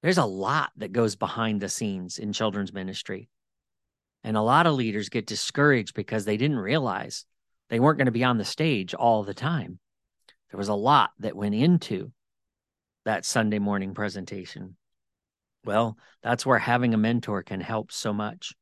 There's 0.03 0.19
a 0.19 0.25
lot 0.25 0.71
that 0.79 0.93
goes 0.93 1.17
behind 1.17 1.61
the 1.61 1.69
scenes 1.69 2.19
in 2.19 2.33
children's 2.33 2.73
ministry. 2.73 3.29
And 4.25 4.37
a 4.37 4.43
lot 4.43 4.67
of 4.67 4.75
leaders 4.75 5.09
get 5.09 5.27
discouraged 5.27 5.95
because 5.95 6.25
they 6.25 6.37
didn't 6.37 6.59
realize 6.59 7.25
they 7.69 7.81
weren't 7.81 7.99
going 7.99 8.07
to 8.07 8.13
be 8.13 8.25
on 8.25 8.39
the 8.39 8.45
stage 8.45 8.95
all 8.95 9.23
the 9.23 9.35
time. 9.35 9.79
There 10.51 10.59
was 10.59 10.69
a 10.69 10.75
lot 10.75 11.11
that 11.21 11.37
went 11.37 11.55
into 11.55 12.11
that 13.05 13.25
Sunday 13.25 13.59
morning 13.59 13.95
presentation. 13.95 14.77
Well, 15.65 15.97
that's 16.23 16.45
where 16.45 16.59
having 16.59 16.95
a 16.95 16.99
mentor 16.99 17.43
can 17.43 17.61
help 17.61 17.93
so 17.93 18.13
much. 18.13 18.55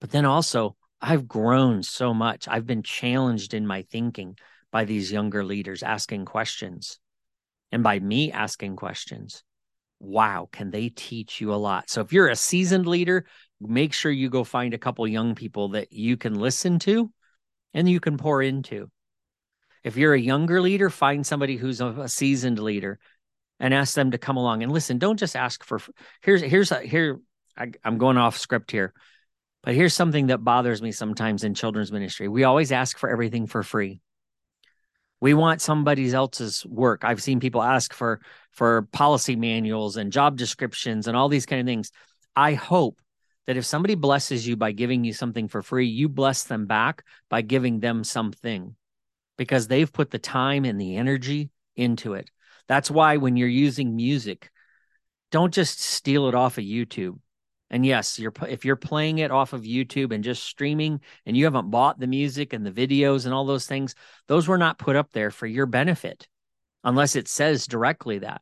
But 0.00 0.10
then 0.10 0.24
also, 0.24 0.76
I've 1.00 1.28
grown 1.28 1.82
so 1.82 2.12
much. 2.14 2.48
I've 2.48 2.66
been 2.66 2.82
challenged 2.82 3.54
in 3.54 3.66
my 3.66 3.82
thinking 3.82 4.36
by 4.72 4.84
these 4.84 5.12
younger 5.12 5.44
leaders 5.44 5.82
asking 5.82 6.24
questions. 6.24 6.98
And 7.72 7.82
by 7.82 7.98
me 7.98 8.32
asking 8.32 8.76
questions, 8.76 9.42
wow, 9.98 10.48
can 10.52 10.70
they 10.70 10.88
teach 10.88 11.40
you 11.40 11.52
a 11.52 11.56
lot? 11.56 11.90
So 11.90 12.00
if 12.00 12.12
you're 12.12 12.28
a 12.28 12.36
seasoned 12.36 12.86
leader, 12.86 13.26
make 13.60 13.92
sure 13.92 14.12
you 14.12 14.30
go 14.30 14.44
find 14.44 14.74
a 14.74 14.78
couple 14.78 15.06
young 15.08 15.34
people 15.34 15.70
that 15.70 15.92
you 15.92 16.16
can 16.16 16.34
listen 16.34 16.78
to 16.80 17.10
and 17.74 17.88
you 17.88 18.00
can 18.00 18.16
pour 18.16 18.42
into. 18.42 18.90
If 19.82 19.96
you're 19.96 20.14
a 20.14 20.20
younger 20.20 20.60
leader, 20.60 20.90
find 20.90 21.26
somebody 21.26 21.56
who's 21.56 21.80
a 21.80 22.08
seasoned 22.08 22.58
leader 22.58 22.98
and 23.60 23.72
ask 23.72 23.94
them 23.94 24.10
to 24.10 24.18
come 24.18 24.36
along 24.36 24.62
and 24.62 24.72
listen. 24.72 24.98
Don't 24.98 25.18
just 25.18 25.36
ask 25.36 25.64
for 25.64 25.80
here's 26.22 26.42
here's 26.42 26.72
a, 26.72 26.80
here 26.80 27.20
I, 27.56 27.72
I'm 27.84 27.98
going 27.98 28.16
off 28.16 28.36
script 28.36 28.70
here, 28.70 28.92
but 29.62 29.74
here's 29.74 29.94
something 29.94 30.26
that 30.26 30.44
bothers 30.44 30.82
me 30.82 30.92
sometimes 30.92 31.44
in 31.44 31.54
children's 31.54 31.92
ministry. 31.92 32.28
We 32.28 32.44
always 32.44 32.72
ask 32.72 32.98
for 32.98 33.08
everything 33.08 33.46
for 33.46 33.62
free. 33.62 34.00
We 35.20 35.34
want 35.34 35.62
somebody 35.62 36.12
else's 36.12 36.64
work. 36.66 37.02
I've 37.04 37.22
seen 37.22 37.40
people 37.40 37.62
ask 37.62 37.92
for 37.94 38.20
for 38.52 38.82
policy 38.92 39.36
manuals 39.36 39.96
and 39.96 40.12
job 40.12 40.36
descriptions 40.36 41.06
and 41.06 41.16
all 41.16 41.28
these 41.28 41.46
kind 41.46 41.60
of 41.60 41.66
things. 41.66 41.90
I 42.34 42.54
hope 42.54 43.00
that 43.46 43.56
if 43.56 43.64
somebody 43.64 43.94
blesses 43.94 44.46
you 44.46 44.56
by 44.56 44.72
giving 44.72 45.04
you 45.04 45.12
something 45.12 45.48
for 45.48 45.62
free, 45.62 45.86
you 45.86 46.08
bless 46.08 46.44
them 46.44 46.66
back 46.66 47.04
by 47.30 47.42
giving 47.42 47.80
them 47.80 48.04
something 48.04 48.74
because 49.38 49.68
they've 49.68 49.92
put 49.92 50.10
the 50.10 50.18
time 50.18 50.64
and 50.64 50.80
the 50.80 50.96
energy 50.96 51.50
into 51.76 52.14
it. 52.14 52.30
That's 52.66 52.90
why 52.90 53.18
when 53.18 53.36
you're 53.36 53.48
using 53.48 53.94
music, 53.94 54.50
don't 55.30 55.54
just 55.54 55.80
steal 55.80 56.28
it 56.28 56.34
off 56.34 56.58
of 56.58 56.64
YouTube. 56.64 57.18
And 57.70 57.84
yes, 57.84 58.18
you're 58.18 58.32
if 58.48 58.64
you're 58.64 58.76
playing 58.76 59.18
it 59.18 59.30
off 59.30 59.52
of 59.52 59.62
YouTube 59.62 60.12
and 60.12 60.22
just 60.22 60.44
streaming 60.44 61.00
and 61.24 61.36
you 61.36 61.44
haven't 61.44 61.70
bought 61.70 61.98
the 61.98 62.06
music 62.06 62.52
and 62.52 62.64
the 62.64 62.70
videos 62.70 63.24
and 63.24 63.34
all 63.34 63.44
those 63.44 63.66
things, 63.66 63.94
those 64.28 64.46
were 64.46 64.58
not 64.58 64.78
put 64.78 64.96
up 64.96 65.10
there 65.12 65.30
for 65.30 65.46
your 65.46 65.66
benefit 65.66 66.28
unless 66.84 67.16
it 67.16 67.28
says 67.28 67.66
directly 67.66 68.18
that. 68.18 68.40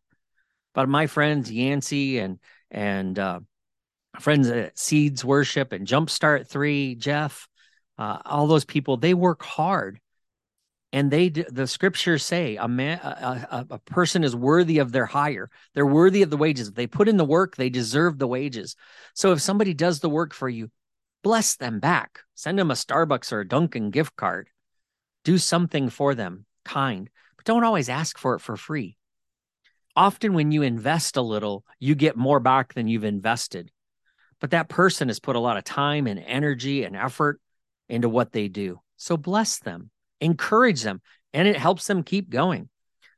But 0.75 0.89
my 0.89 1.07
friends 1.07 1.51
Yancy 1.51 2.19
and 2.19 2.39
and 2.71 3.19
uh, 3.19 3.41
friends 4.21 4.49
at 4.49 4.79
Seeds 4.79 5.25
Worship 5.25 5.73
and 5.73 5.87
Jumpstart 5.87 6.49
3, 6.49 6.97
Jeff, 6.97 7.49
uh, 7.99 8.19
all 8.25 8.47
those 8.47 8.65
people, 8.65 8.97
they 8.97 9.15
work 9.15 9.43
hard 9.43 10.01
and 10.95 11.11
they 11.11 11.29
the 11.29 11.67
scriptures 11.67 12.25
say 12.25 12.55
a 12.55 12.69
man 12.69 13.01
a, 13.03 13.67
a, 13.69 13.79
person 13.81 14.23
is 14.23 14.37
worthy 14.37 14.79
of 14.79 14.93
their 14.93 15.07
hire. 15.07 15.51
They're 15.75 15.85
worthy 15.85 16.23
of 16.23 16.31
the 16.31 16.37
wages. 16.37 16.69
If 16.69 16.75
they 16.77 16.87
put 16.87 17.09
in 17.09 17.17
the 17.17 17.25
work 17.25 17.57
they 17.57 17.69
deserve 17.69 18.17
the 18.17 18.29
wages. 18.29 18.77
So 19.13 19.33
if 19.33 19.41
somebody 19.41 19.75
does 19.75 19.99
the 19.99 20.09
work 20.09 20.33
for 20.33 20.49
you 20.49 20.71
bless 21.25 21.57
them 21.57 21.81
back. 21.81 22.21
Send 22.37 22.61
them 22.61 22.71
a 22.71 22.75
starbucks 22.75 23.33
or 23.33 23.41
a 23.41 23.49
dunkin 23.49 23.91
gift 23.91 24.15
card. 24.15 24.49
Do 25.25 25.37
something 25.37 25.91
for 25.91 26.15
them 26.15 26.47
kind. 26.65 27.11
But 27.37 27.45
don't 27.45 27.65
always 27.65 27.89
ask 27.89 28.17
for 28.17 28.37
it 28.37 28.41
for 28.41 28.57
free. 28.57 28.97
Often 29.97 30.35
when 30.35 30.53
you 30.53 30.63
invest 30.63 31.17
a 31.17 31.23
little 31.23 31.65
you 31.81 31.97
get 31.97 32.17
more 32.17 32.39
back 32.39 32.73
than 32.73 32.87
you've 32.87 33.03
invested. 33.03 33.73
But 34.41 34.53
that 34.53 34.69
person 34.69 35.09
has 35.09 35.19
put 35.19 35.35
a 35.35 35.41
lot 35.41 35.57
of 35.57 35.65
time 35.65 36.07
and 36.07 36.21
energy 36.21 36.85
and 36.85 36.95
effort 36.95 37.41
into 37.89 38.09
what 38.09 38.31
they 38.31 38.47
do. 38.47 38.81
So 38.97 39.17
bless 39.17 39.59
them 39.59 39.91
encourage 40.21 40.83
them, 40.83 41.01
and 41.33 41.49
it 41.49 41.57
helps 41.57 41.87
them 41.87 42.03
keep 42.03 42.31
going. 42.31 42.69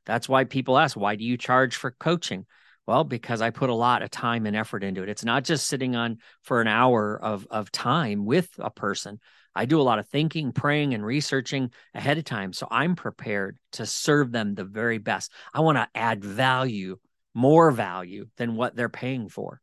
That's 0.05 0.29
why 0.29 0.45
people 0.45 0.77
ask, 0.77 0.95
why 0.95 1.15
do 1.15 1.23
you 1.23 1.37
charge 1.37 1.75
for 1.75 1.91
coaching? 1.91 2.45
Well, 2.85 3.03
because 3.03 3.41
I 3.41 3.49
put 3.49 3.69
a 3.69 3.75
lot 3.75 4.01
of 4.01 4.09
time 4.09 4.45
and 4.45 4.55
effort 4.55 4.83
into 4.83 5.03
it. 5.03 5.09
It's 5.09 5.25
not 5.25 5.43
just 5.43 5.67
sitting 5.67 5.95
on 5.95 6.19
for 6.43 6.61
an 6.61 6.67
hour 6.67 7.21
of, 7.21 7.45
of 7.51 7.71
time 7.71 8.25
with 8.25 8.49
a 8.59 8.69
person. 8.69 9.19
I 9.53 9.65
do 9.65 9.81
a 9.81 9.83
lot 9.83 9.99
of 9.99 10.07
thinking, 10.07 10.53
praying, 10.53 10.93
and 10.93 11.05
researching 11.05 11.71
ahead 11.93 12.17
of 12.17 12.23
time. 12.23 12.53
So 12.53 12.67
I'm 12.71 12.95
prepared 12.95 13.57
to 13.73 13.85
serve 13.85 14.31
them 14.31 14.55
the 14.55 14.63
very 14.63 14.99
best. 14.99 15.31
I 15.53 15.59
want 15.59 15.77
to 15.77 15.89
add 15.93 16.23
value, 16.23 16.97
more 17.33 17.71
value 17.71 18.27
than 18.37 18.55
what 18.55 18.75
they're 18.75 18.87
paying 18.87 19.27
for. 19.27 19.59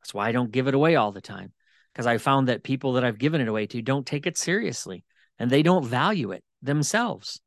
That's 0.00 0.14
why 0.14 0.28
I 0.28 0.32
don't 0.32 0.52
give 0.52 0.68
it 0.68 0.74
away 0.74 0.96
all 0.96 1.12
the 1.12 1.20
time 1.20 1.52
because 1.92 2.06
I 2.06 2.18
found 2.18 2.48
that 2.48 2.62
people 2.62 2.92
that 2.92 3.04
I've 3.04 3.18
given 3.18 3.40
it 3.40 3.48
away 3.48 3.66
to 3.68 3.82
don't 3.82 4.06
take 4.06 4.26
it 4.26 4.38
seriously 4.38 5.04
and 5.40 5.50
they 5.50 5.62
don't 5.62 5.84
value 5.84 6.30
it 6.30 6.44
themselves. 6.62 7.40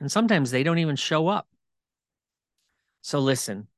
And 0.00 0.10
sometimes 0.10 0.50
they 0.50 0.64
don't 0.64 0.78
even 0.78 0.96
show 0.96 1.28
up. 1.28 1.46
So 3.02 3.20
listen, 3.20 3.68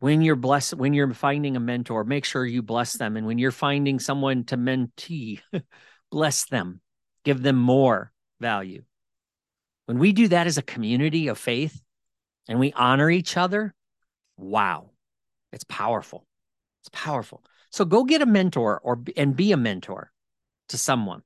when 0.00 0.20
you're 0.20 0.36
blessed, 0.36 0.74
when 0.74 0.92
you're 0.92 1.14
finding 1.14 1.56
a 1.56 1.60
mentor, 1.60 2.02
make 2.02 2.24
sure 2.24 2.44
you 2.44 2.60
bless 2.60 2.94
them. 2.94 3.16
And 3.16 3.24
when 3.26 3.38
you're 3.38 3.52
finding 3.52 4.00
someone 4.00 4.44
to 4.46 4.56
mentee, 4.56 5.40
bless 6.10 6.46
them, 6.46 6.80
give 7.24 7.40
them 7.40 7.56
more 7.56 8.12
value. 8.40 8.82
When 9.86 9.98
we 9.98 10.12
do 10.12 10.26
that 10.28 10.48
as 10.48 10.58
a 10.58 10.62
community 10.62 11.28
of 11.28 11.38
faith 11.38 11.80
and 12.48 12.58
we 12.58 12.72
honor 12.72 13.10
each 13.10 13.36
other, 13.36 13.74
wow, 14.36 14.90
it's 15.52 15.64
powerful. 15.64 16.26
It's 16.80 16.90
powerful. 16.92 17.44
So 17.70 17.84
go 17.84 18.02
get 18.02 18.22
a 18.22 18.26
mentor 18.26 18.80
or 18.82 19.00
and 19.16 19.36
be 19.36 19.52
a 19.52 19.56
mentor 19.56 20.10
to 20.70 20.78
someone. 20.78 21.22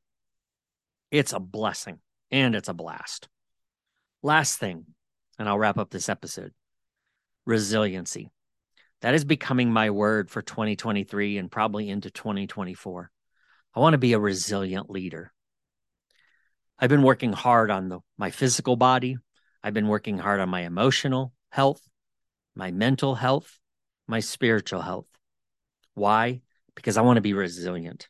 It's 1.11 1.33
a 1.33 1.41
blessing 1.41 1.99
and 2.31 2.55
it's 2.55 2.69
a 2.69 2.75
blast. 2.75 3.29
Last 4.23 4.59
thing, 4.59 4.87
and 5.39 5.49
I'll 5.49 5.59
wrap 5.59 5.79
up 5.79 5.91
this 5.91 6.09
episode 6.09 6.53
resiliency. 7.45 8.31
That 9.03 9.15
is 9.15 9.25
becoming 9.25 9.73
my 9.73 9.91
word 9.91 10.31
for 10.31 10.43
2023 10.43 11.39
and 11.39 11.51
probably 11.51 11.89
into 11.89 12.11
2024. 12.11 13.11
I 13.75 13.81
want 13.81 13.95
to 13.95 13.99
be 13.99 14.15
a 14.15 14.19
resilient 14.19 14.91
leader. 14.91 15.33
I've 16.79 16.91
been 16.91 17.03
working 17.03 17.33
hard 17.33 17.71
on 17.71 17.89
the, 17.89 18.01
my 18.19 18.31
physical 18.31 18.77
body. 18.77 19.17
I've 19.63 19.75
been 19.75 19.89
working 19.89 20.19
hard 20.19 20.41
on 20.41 20.49
my 20.49 20.63
emotional 20.63 21.33
health, 21.51 21.81
my 22.55 22.71
mental 22.71 23.15
health, 23.15 23.59
my 24.07 24.21
spiritual 24.21 24.81
health. 24.81 25.09
Why? 25.95 26.43
Because 26.75 26.97
I 26.97 27.03
want 27.03 27.17
to 27.17 27.23
be 27.23 27.33
resilient. 27.33 28.09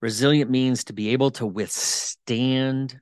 Resilient 0.00 0.50
means 0.50 0.84
to 0.84 0.92
be 0.94 1.10
able 1.10 1.30
to 1.32 1.46
withstand 1.46 3.00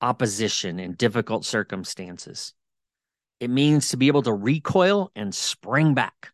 opposition 0.00 0.78
in 0.78 0.94
difficult 0.94 1.44
circumstances. 1.44 2.54
It 3.40 3.50
means 3.50 3.88
to 3.88 3.96
be 3.96 4.06
able 4.06 4.22
to 4.22 4.32
recoil 4.32 5.10
and 5.16 5.34
spring 5.34 5.94
back. 5.94 6.32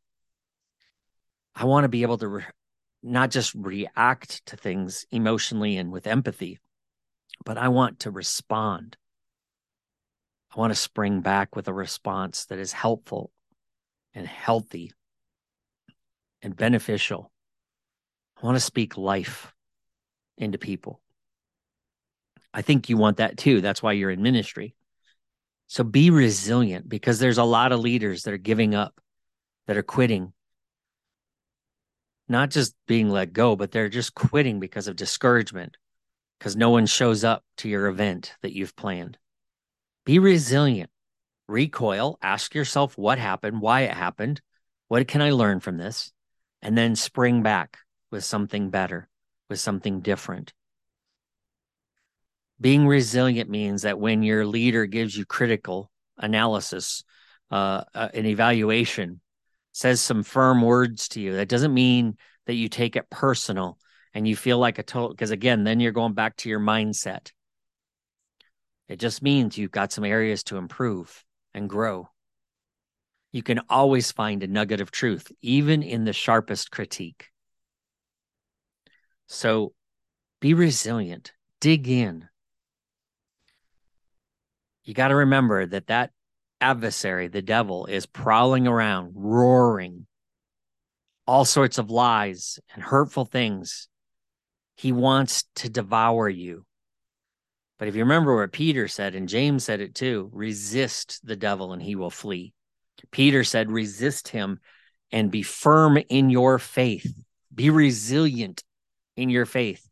I 1.54 1.64
want 1.64 1.85
to 1.85 1.88
be 1.88 2.02
able 2.02 2.18
to 2.18 2.28
re- 2.28 2.44
not 3.02 3.30
just 3.30 3.54
react 3.54 4.44
to 4.46 4.56
things 4.56 5.06
emotionally 5.11 5.78
and 5.78 5.90
with 5.90 6.06
empathy, 6.06 6.59
but 7.44 7.56
I 7.56 7.68
want 7.68 8.00
to 8.00 8.11
respond. 8.11 8.98
I 10.54 10.61
want 10.61 10.72
to 10.72 10.78
spring 10.78 11.22
back 11.22 11.56
with 11.56 11.68
a 11.68 11.72
response 11.72 12.44
that 12.46 12.59
is 12.59 12.72
helpful 12.72 13.30
and 14.12 14.26
healthy 14.26 14.92
and 16.42 16.54
beneficial. 16.54 17.30
I 18.37 18.44
want 18.44 18.56
to 18.56 18.61
speak 18.61 18.98
life 18.98 19.54
into 20.38 20.59
people. 20.59 21.01
I 22.53 22.62
think 22.62 22.88
you 22.88 22.96
want 22.96 23.18
that 23.18 23.37
too. 23.37 23.61
That's 23.61 23.83
why 23.83 23.92
you're 23.92 24.11
in 24.11 24.22
ministry. 24.22 24.75
So 25.66 25.85
be 25.85 26.11
resilient 26.11 26.88
because 26.88 27.18
there's 27.18 27.38
a 27.38 27.44
lot 27.44 27.72
of 27.72 27.81
leaders 27.81 28.22
that 28.22 28.35
are 28.35 28.38
giving 28.38 28.75
up, 28.75 29.01
that 29.66 29.77
are 29.77 29.83
quitting, 29.83 30.33
not 32.29 32.51
just 32.51 32.75
being 32.87 33.11
let 33.11 33.33
go, 33.33 33.57
but 33.57 33.72
they're 33.72 33.88
just 33.88 34.14
quitting 34.14 34.61
because 34.61 34.88
of 34.88 34.96
discouragement, 34.96 35.77
because 36.38 36.57
no 36.57 36.70
one 36.70 36.87
shows 36.87 37.25
up 37.25 37.44
to 37.59 37.68
your 37.68 37.88
event 37.88 38.35
that 38.42 38.55
you've 38.55 38.77
planned. 38.77 39.18
Be 40.05 40.18
resilient, 40.18 40.90
recoil, 41.49 42.18
ask 42.22 42.55
yourself 42.55 42.96
what 42.96 43.18
happened, 43.18 43.61
why 43.61 43.83
it 43.83 43.92
happened, 43.92 44.40
what 44.88 45.07
can 45.09 45.20
I 45.20 45.31
learn 45.31 45.61
from 45.61 45.79
this, 45.79 46.12
and 46.62 46.79
then 46.79 46.96
spring 46.96 47.42
back 47.42 47.79
with 48.11 48.25
something 48.25 48.70
better 48.70 49.09
with 49.48 49.61
something 49.61 50.00
different. 50.00 50.52
Being 52.61 52.87
resilient 52.87 53.50
means 53.50 53.82
that 53.82 53.98
when 53.98 54.22
your 54.22 54.46
leader 54.46 54.87
gives 54.87 55.16
you 55.16 55.26
critical 55.26 55.90
analysis, 56.16 57.04
uh, 57.50 57.85
uh, 57.94 58.09
an 58.14 58.26
evaluation, 58.26 59.20
says 59.72 60.00
some 60.00 60.22
firm 60.22 60.62
words 60.62 61.09
to 61.09 61.20
you, 61.20 61.35
that 61.35 61.48
doesn't 61.48 61.74
mean 61.74 62.16
that 62.46 62.54
you 62.54 62.68
take 62.68 62.96
it 62.96 63.11
personal 63.11 63.78
and 64.14 64.26
you 64.26 64.35
feel 64.35 64.59
like 64.59 64.78
a 64.78 64.82
total, 64.82 65.11
because 65.11 65.30
again, 65.30 65.64
then 65.64 65.80
you're 65.80 65.92
going 65.92 66.14
back 66.14 66.37
to 66.37 66.48
your 66.48 66.61
mindset. 66.61 67.32
It 68.88 68.98
just 68.98 69.22
means 69.22 69.59
you've 69.59 69.70
got 69.70 69.92
some 69.92 70.04
areas 70.04 70.44
to 70.44 70.56
improve 70.56 71.24
and 71.52 71.68
grow. 71.68 72.09
You 73.32 73.42
can 73.42 73.61
always 73.68 74.12
find 74.12 74.42
a 74.42 74.46
nugget 74.46 74.80
of 74.80 74.90
truth, 74.90 75.30
even 75.42 75.82
in 75.82 76.04
the 76.04 76.14
sharpest 76.14 76.70
critique. 76.70 77.28
So 79.26 79.72
be 80.40 80.54
resilient, 80.54 81.32
dig 81.60 81.88
in. 81.88 82.28
You 84.84 84.94
got 84.94 85.08
to 85.08 85.16
remember 85.16 85.66
that 85.66 85.88
that 85.88 86.12
adversary, 86.60 87.28
the 87.28 87.42
devil, 87.42 87.86
is 87.86 88.06
prowling 88.06 88.66
around, 88.66 89.12
roaring 89.16 90.06
all 91.26 91.44
sorts 91.44 91.78
of 91.78 91.90
lies 91.90 92.60
and 92.72 92.82
hurtful 92.82 93.24
things. 93.24 93.88
He 94.76 94.92
wants 94.92 95.44
to 95.56 95.68
devour 95.68 96.28
you. 96.28 96.64
But 97.78 97.88
if 97.88 97.96
you 97.96 98.02
remember 98.02 98.36
what 98.36 98.52
Peter 98.52 98.88
said, 98.88 99.14
and 99.14 99.28
James 99.28 99.64
said 99.64 99.80
it 99.80 99.94
too 99.94 100.30
resist 100.32 101.20
the 101.24 101.36
devil 101.36 101.72
and 101.72 101.82
he 101.82 101.96
will 101.96 102.10
flee. 102.10 102.52
Peter 103.10 103.44
said, 103.44 103.70
resist 103.70 104.28
him 104.28 104.60
and 105.12 105.30
be 105.30 105.42
firm 105.42 105.98
in 106.08 106.30
your 106.30 106.58
faith, 106.58 107.12
be 107.54 107.70
resilient 107.70 108.64
in 109.16 109.31
your 109.31 109.46
faith, 109.46 109.88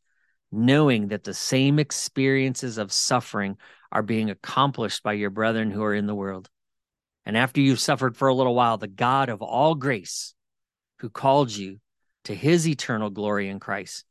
knowing 0.53 1.09
that 1.09 1.25
the 1.25 1.35
same 1.35 1.79
experiences 1.79 2.79
of 2.79 2.93
suffering 2.93 3.57
are 3.91 4.03
being 4.03 4.31
accomplished 4.31 5.03
by 5.03 5.13
your 5.15 5.31
brethren 5.31 5.71
who 5.71 5.83
are 5.83 5.95
in 5.95 6.07
the 6.07 6.15
world. 6.15 6.49
And 7.25 7.37
after 7.37 7.61
you've 7.61 7.81
suffered 7.81 8.17
for 8.17 8.29
a 8.29 8.35
little 8.35 8.55
while, 8.55 8.77
the 8.77 8.87
God 8.87 9.29
of 9.29 9.41
all 9.41 9.75
grace, 9.75 10.35
who 10.99 11.09
called 11.09 11.51
you 11.51 11.81
to 12.25 12.35
his 12.35 12.69
eternal 12.69 13.11
glory 13.11 13.49
in 13.49 13.61
Christ, 13.61 14.05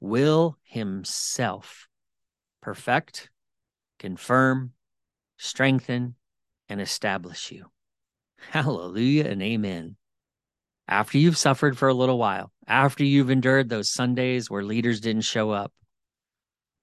will 0.00 0.56
himself 0.62 1.88
perfect, 2.60 3.30
confirm, 3.98 4.72
strengthen, 5.36 6.14
and 6.68 6.80
establish 6.80 7.50
you. 7.50 7.66
Hallelujah 8.50 9.24
and 9.24 9.42
amen. 9.42 9.96
After 10.86 11.18
you've 11.18 11.38
suffered 11.38 11.78
for 11.78 11.88
a 11.88 11.94
little 11.94 12.18
while, 12.18 12.52
after 12.66 13.04
you've 13.04 13.30
endured 13.30 13.68
those 13.68 13.90
Sundays 13.90 14.50
where 14.50 14.62
leaders 14.62 15.00
didn't 15.00 15.22
show 15.22 15.50
up, 15.50 15.72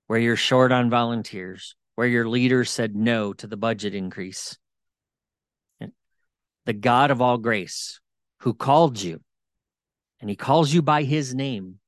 where 0.08 0.20
you're 0.20 0.36
short 0.36 0.72
on 0.72 0.90
volunteers, 0.90 1.76
where 1.96 2.08
your 2.08 2.28
leader 2.28 2.66
said 2.66 2.96
no 2.96 3.34
to 3.34 3.48
the 3.48 3.58
budget 3.58 3.96
increase, 3.96 4.58
the 6.66 6.74
God 6.74 7.12
of 7.12 7.22
all 7.22 7.38
grace 7.38 8.00
who 8.40 8.54
called 8.54 9.02
you, 9.02 9.22
and 10.20 10.30
he 10.30 10.36
calls 10.36 10.74
you 10.74 10.82
by 10.82 11.04
his 11.04 11.34
name, 11.34 11.80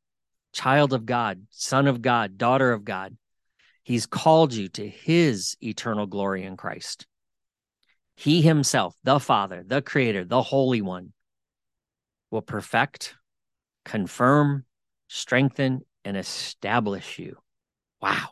child 0.54 0.94
of 0.94 1.06
God, 1.06 1.46
son 1.50 1.88
of 1.88 2.02
God, 2.02 2.38
daughter 2.38 2.72
of 2.72 2.84
God. 2.84 3.16
He's 3.84 4.06
called 4.06 4.54
you 4.54 4.70
to 4.70 4.88
his 4.88 5.58
eternal 5.62 6.08
glory 6.08 6.44
in 6.44 6.58
Christ. 6.58 7.06
He 8.16 8.42
himself, 8.42 8.96
the 9.04 9.20
Father, 9.20 9.64
the 9.66 9.82
Creator, 9.82 10.26
the 10.26 10.42
Holy 10.42 10.82
One, 10.82 11.14
will 12.32 12.42
perfect, 12.42 13.16
confirm, 13.86 14.66
strengthen, 15.08 15.82
and 16.06 16.18
establish 16.18 17.20
you. 17.20 17.38
Wow. 18.02 18.30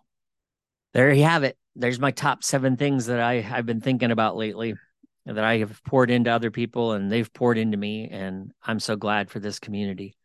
There 0.93 1.11
you 1.13 1.23
have 1.23 1.43
it. 1.43 1.57
There's 1.75 1.99
my 1.99 2.11
top 2.11 2.43
seven 2.43 2.75
things 2.75 3.05
that 3.05 3.19
I, 3.19 3.47
I've 3.49 3.65
been 3.65 3.81
thinking 3.81 4.11
about 4.11 4.35
lately 4.35 4.75
that 5.25 5.43
I 5.43 5.59
have 5.59 5.81
poured 5.83 6.09
into 6.11 6.31
other 6.31 6.51
people 6.51 6.93
and 6.93 7.11
they've 7.11 7.31
poured 7.31 7.57
into 7.57 7.77
me. 7.77 8.09
And 8.09 8.51
I'm 8.61 8.79
so 8.79 8.95
glad 8.95 9.29
for 9.29 9.39
this 9.39 9.59
community. 9.59 10.15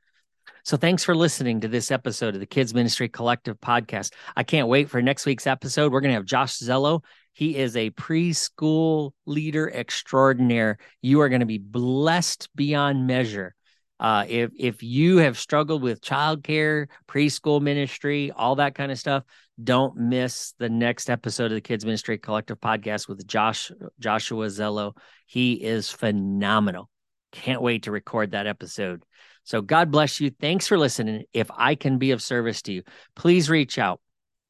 So 0.65 0.77
thanks 0.77 1.05
for 1.05 1.15
listening 1.15 1.61
to 1.61 1.69
this 1.69 1.93
episode 1.93 2.35
of 2.35 2.41
the 2.41 2.47
Kids 2.47 2.75
Ministry 2.75 3.09
Collective 3.09 3.61
podcast. 3.61 4.13
I 4.35 4.43
can't 4.43 4.69
wait 4.69 4.91
for 4.91 5.01
next 5.01 5.25
week's 5.25 5.47
episode. 5.47 5.93
We're 5.93 6.01
going 6.01 6.11
to 6.11 6.17
have 6.17 6.25
Josh 6.25 6.59
Zello. 6.59 7.05
He 7.33 7.57
is 7.57 7.77
a 7.77 7.91
preschool 7.91 9.13
leader 9.27 9.71
extraordinaire. 9.73 10.79
You 11.03 11.21
are 11.21 11.29
going 11.29 11.41
to 11.41 11.47
be 11.47 11.59
blessed 11.59 12.49
beyond 12.57 13.07
measure. 13.07 13.55
Uh, 13.99 14.25
if 14.29 14.51
if 14.59 14.83
you 14.83 15.19
have 15.19 15.39
struggled 15.39 15.83
with 15.83 16.03
childcare, 16.03 16.87
preschool 17.09 17.61
ministry, 17.61 18.31
all 18.31 18.57
that 18.57 18.75
kind 18.75 18.93
of 18.93 18.99
stuff, 18.99 19.25
don't 19.63 19.97
miss 19.97 20.53
the 20.59 20.69
next 20.69 21.09
episode 21.09 21.47
of 21.47 21.53
the 21.53 21.61
Kids 21.61 21.85
Ministry 21.85 22.19
Collective 22.19 22.61
podcast 22.61 23.09
with 23.09 23.27
Josh 23.27 23.73
Joshua 23.99 24.47
Zello. 24.47 24.97
He 25.27 25.55
is 25.55 25.91
phenomenal. 25.91 26.91
Can't 27.33 27.63
wait 27.63 27.85
to 27.85 27.91
record 27.91 28.33
that 28.33 28.47
episode. 28.47 29.03
So 29.45 29.63
God 29.63 29.91
bless 29.91 30.21
you. 30.21 30.31
Thanks 30.31 30.67
for 30.67 30.77
listening. 30.77 31.25
If 31.33 31.51
I 31.57 31.75
can 31.75 31.99
be 31.99 32.11
of 32.11 32.21
service 32.21 32.63
to 32.63 32.73
you, 32.73 32.83
please 33.15 33.49
reach 33.49 33.79
out. 33.79 34.01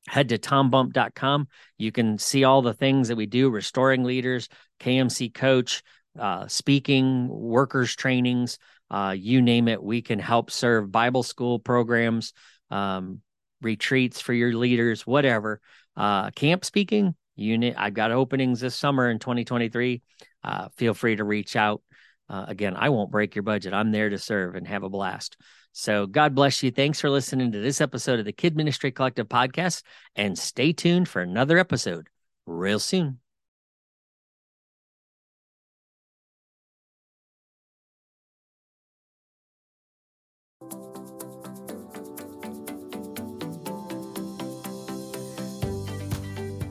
Head 0.08 0.28
to 0.30 0.38
tombump.com. 0.38 1.48
You 1.78 1.92
can 1.92 2.18
see 2.18 2.44
all 2.44 2.62
the 2.62 2.74
things 2.74 3.08
that 3.08 3.16
we 3.16 3.26
do 3.26 3.50
restoring 3.50 4.04
leaders, 4.04 4.48
KMC 4.80 5.34
coach, 5.34 5.82
uh, 6.18 6.46
speaking, 6.48 7.28
workers 7.28 7.94
trainings, 7.94 8.58
uh, 8.90 9.14
you 9.16 9.42
name 9.42 9.68
it. 9.68 9.82
We 9.82 10.02
can 10.02 10.18
help 10.18 10.50
serve 10.50 10.92
Bible 10.92 11.22
school 11.22 11.58
programs, 11.58 12.32
um, 12.70 13.20
retreats 13.62 14.20
for 14.20 14.32
your 14.32 14.52
leaders, 14.54 15.06
whatever. 15.06 15.60
Uh, 15.96 16.30
camp 16.30 16.64
speaking 16.64 17.14
unit. 17.36 17.74
I've 17.76 17.94
got 17.94 18.10
openings 18.10 18.60
this 18.60 18.74
summer 18.74 19.10
in 19.10 19.18
2023. 19.18 20.02
Uh, 20.42 20.68
feel 20.76 20.94
free 20.94 21.16
to 21.16 21.24
reach 21.24 21.56
out. 21.56 21.82
Uh, 22.28 22.44
again, 22.48 22.74
I 22.76 22.88
won't 22.88 23.10
break 23.10 23.34
your 23.34 23.44
budget. 23.44 23.72
I'm 23.72 23.92
there 23.92 24.10
to 24.10 24.18
serve 24.18 24.56
and 24.56 24.66
have 24.66 24.82
a 24.82 24.88
blast. 24.88 25.36
So 25.72 26.06
God 26.06 26.34
bless 26.34 26.62
you. 26.62 26.70
Thanks 26.70 27.00
for 27.00 27.10
listening 27.10 27.52
to 27.52 27.60
this 27.60 27.80
episode 27.80 28.18
of 28.18 28.24
the 28.24 28.32
Kid 28.32 28.56
Ministry 28.56 28.90
Collective 28.90 29.28
podcast 29.28 29.82
and 30.16 30.38
stay 30.38 30.72
tuned 30.72 31.08
for 31.08 31.20
another 31.20 31.58
episode 31.58 32.08
real 32.46 32.78
soon. 32.78 33.18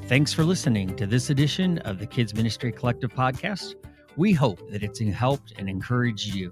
Thanks 0.08 0.32
for 0.32 0.44
listening 0.44 0.96
to 0.98 1.08
this 1.08 1.32
edition 1.32 1.80
of 1.80 1.98
the 1.98 2.06
Kids 2.06 2.36
Ministry 2.36 2.72
Collective 2.72 3.12
podcast. 3.12 3.74
We 4.16 4.34
hope 4.34 4.70
that 4.70 4.84
it's 4.84 5.00
helped 5.00 5.54
and 5.58 5.68
encouraged 5.68 6.36
you. 6.36 6.52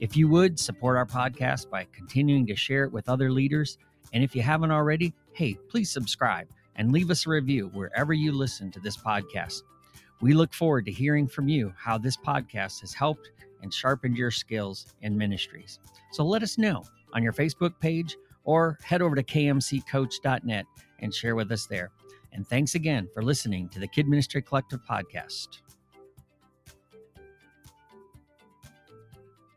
If 0.00 0.16
you 0.16 0.26
would 0.28 0.58
support 0.58 0.96
our 0.96 1.04
podcast 1.04 1.68
by 1.68 1.86
continuing 1.92 2.46
to 2.46 2.56
share 2.56 2.84
it 2.84 2.92
with 2.92 3.10
other 3.10 3.30
leaders, 3.30 3.76
and 4.14 4.24
if 4.24 4.34
you 4.34 4.40
haven't 4.40 4.70
already, 4.70 5.12
hey, 5.34 5.58
please 5.68 5.90
subscribe 5.90 6.48
and 6.76 6.90
leave 6.90 7.10
us 7.10 7.26
a 7.26 7.28
review 7.28 7.70
wherever 7.74 8.14
you 8.14 8.32
listen 8.32 8.70
to 8.70 8.80
this 8.80 8.96
podcast. 8.96 9.64
We 10.22 10.32
look 10.32 10.54
forward 10.54 10.86
to 10.86 10.90
hearing 10.90 11.28
from 11.28 11.46
you 11.46 11.74
how 11.76 11.98
this 11.98 12.16
podcast 12.16 12.80
has 12.80 12.94
helped 12.94 13.32
and 13.60 13.72
sharpened 13.72 14.16
your 14.16 14.30
skills 14.30 14.94
in 15.02 15.18
ministries. 15.18 15.78
So 16.12 16.24
let 16.24 16.42
us 16.42 16.56
know 16.56 16.84
on 17.12 17.22
your 17.22 17.34
Facebook 17.34 17.78
page 17.80 18.16
or 18.44 18.78
head 18.82 19.02
over 19.02 19.14
to 19.14 19.22
kmccoach.net 19.22 20.64
and 21.00 21.14
share 21.14 21.34
with 21.34 21.52
us 21.52 21.66
there. 21.66 21.90
And 22.32 22.46
thanks 22.46 22.74
again 22.74 23.08
for 23.12 23.22
listening 23.22 23.68
to 23.70 23.78
the 23.78 23.88
Kid 23.88 24.08
Ministry 24.08 24.42
Collective 24.42 24.80
podcast. 24.88 25.60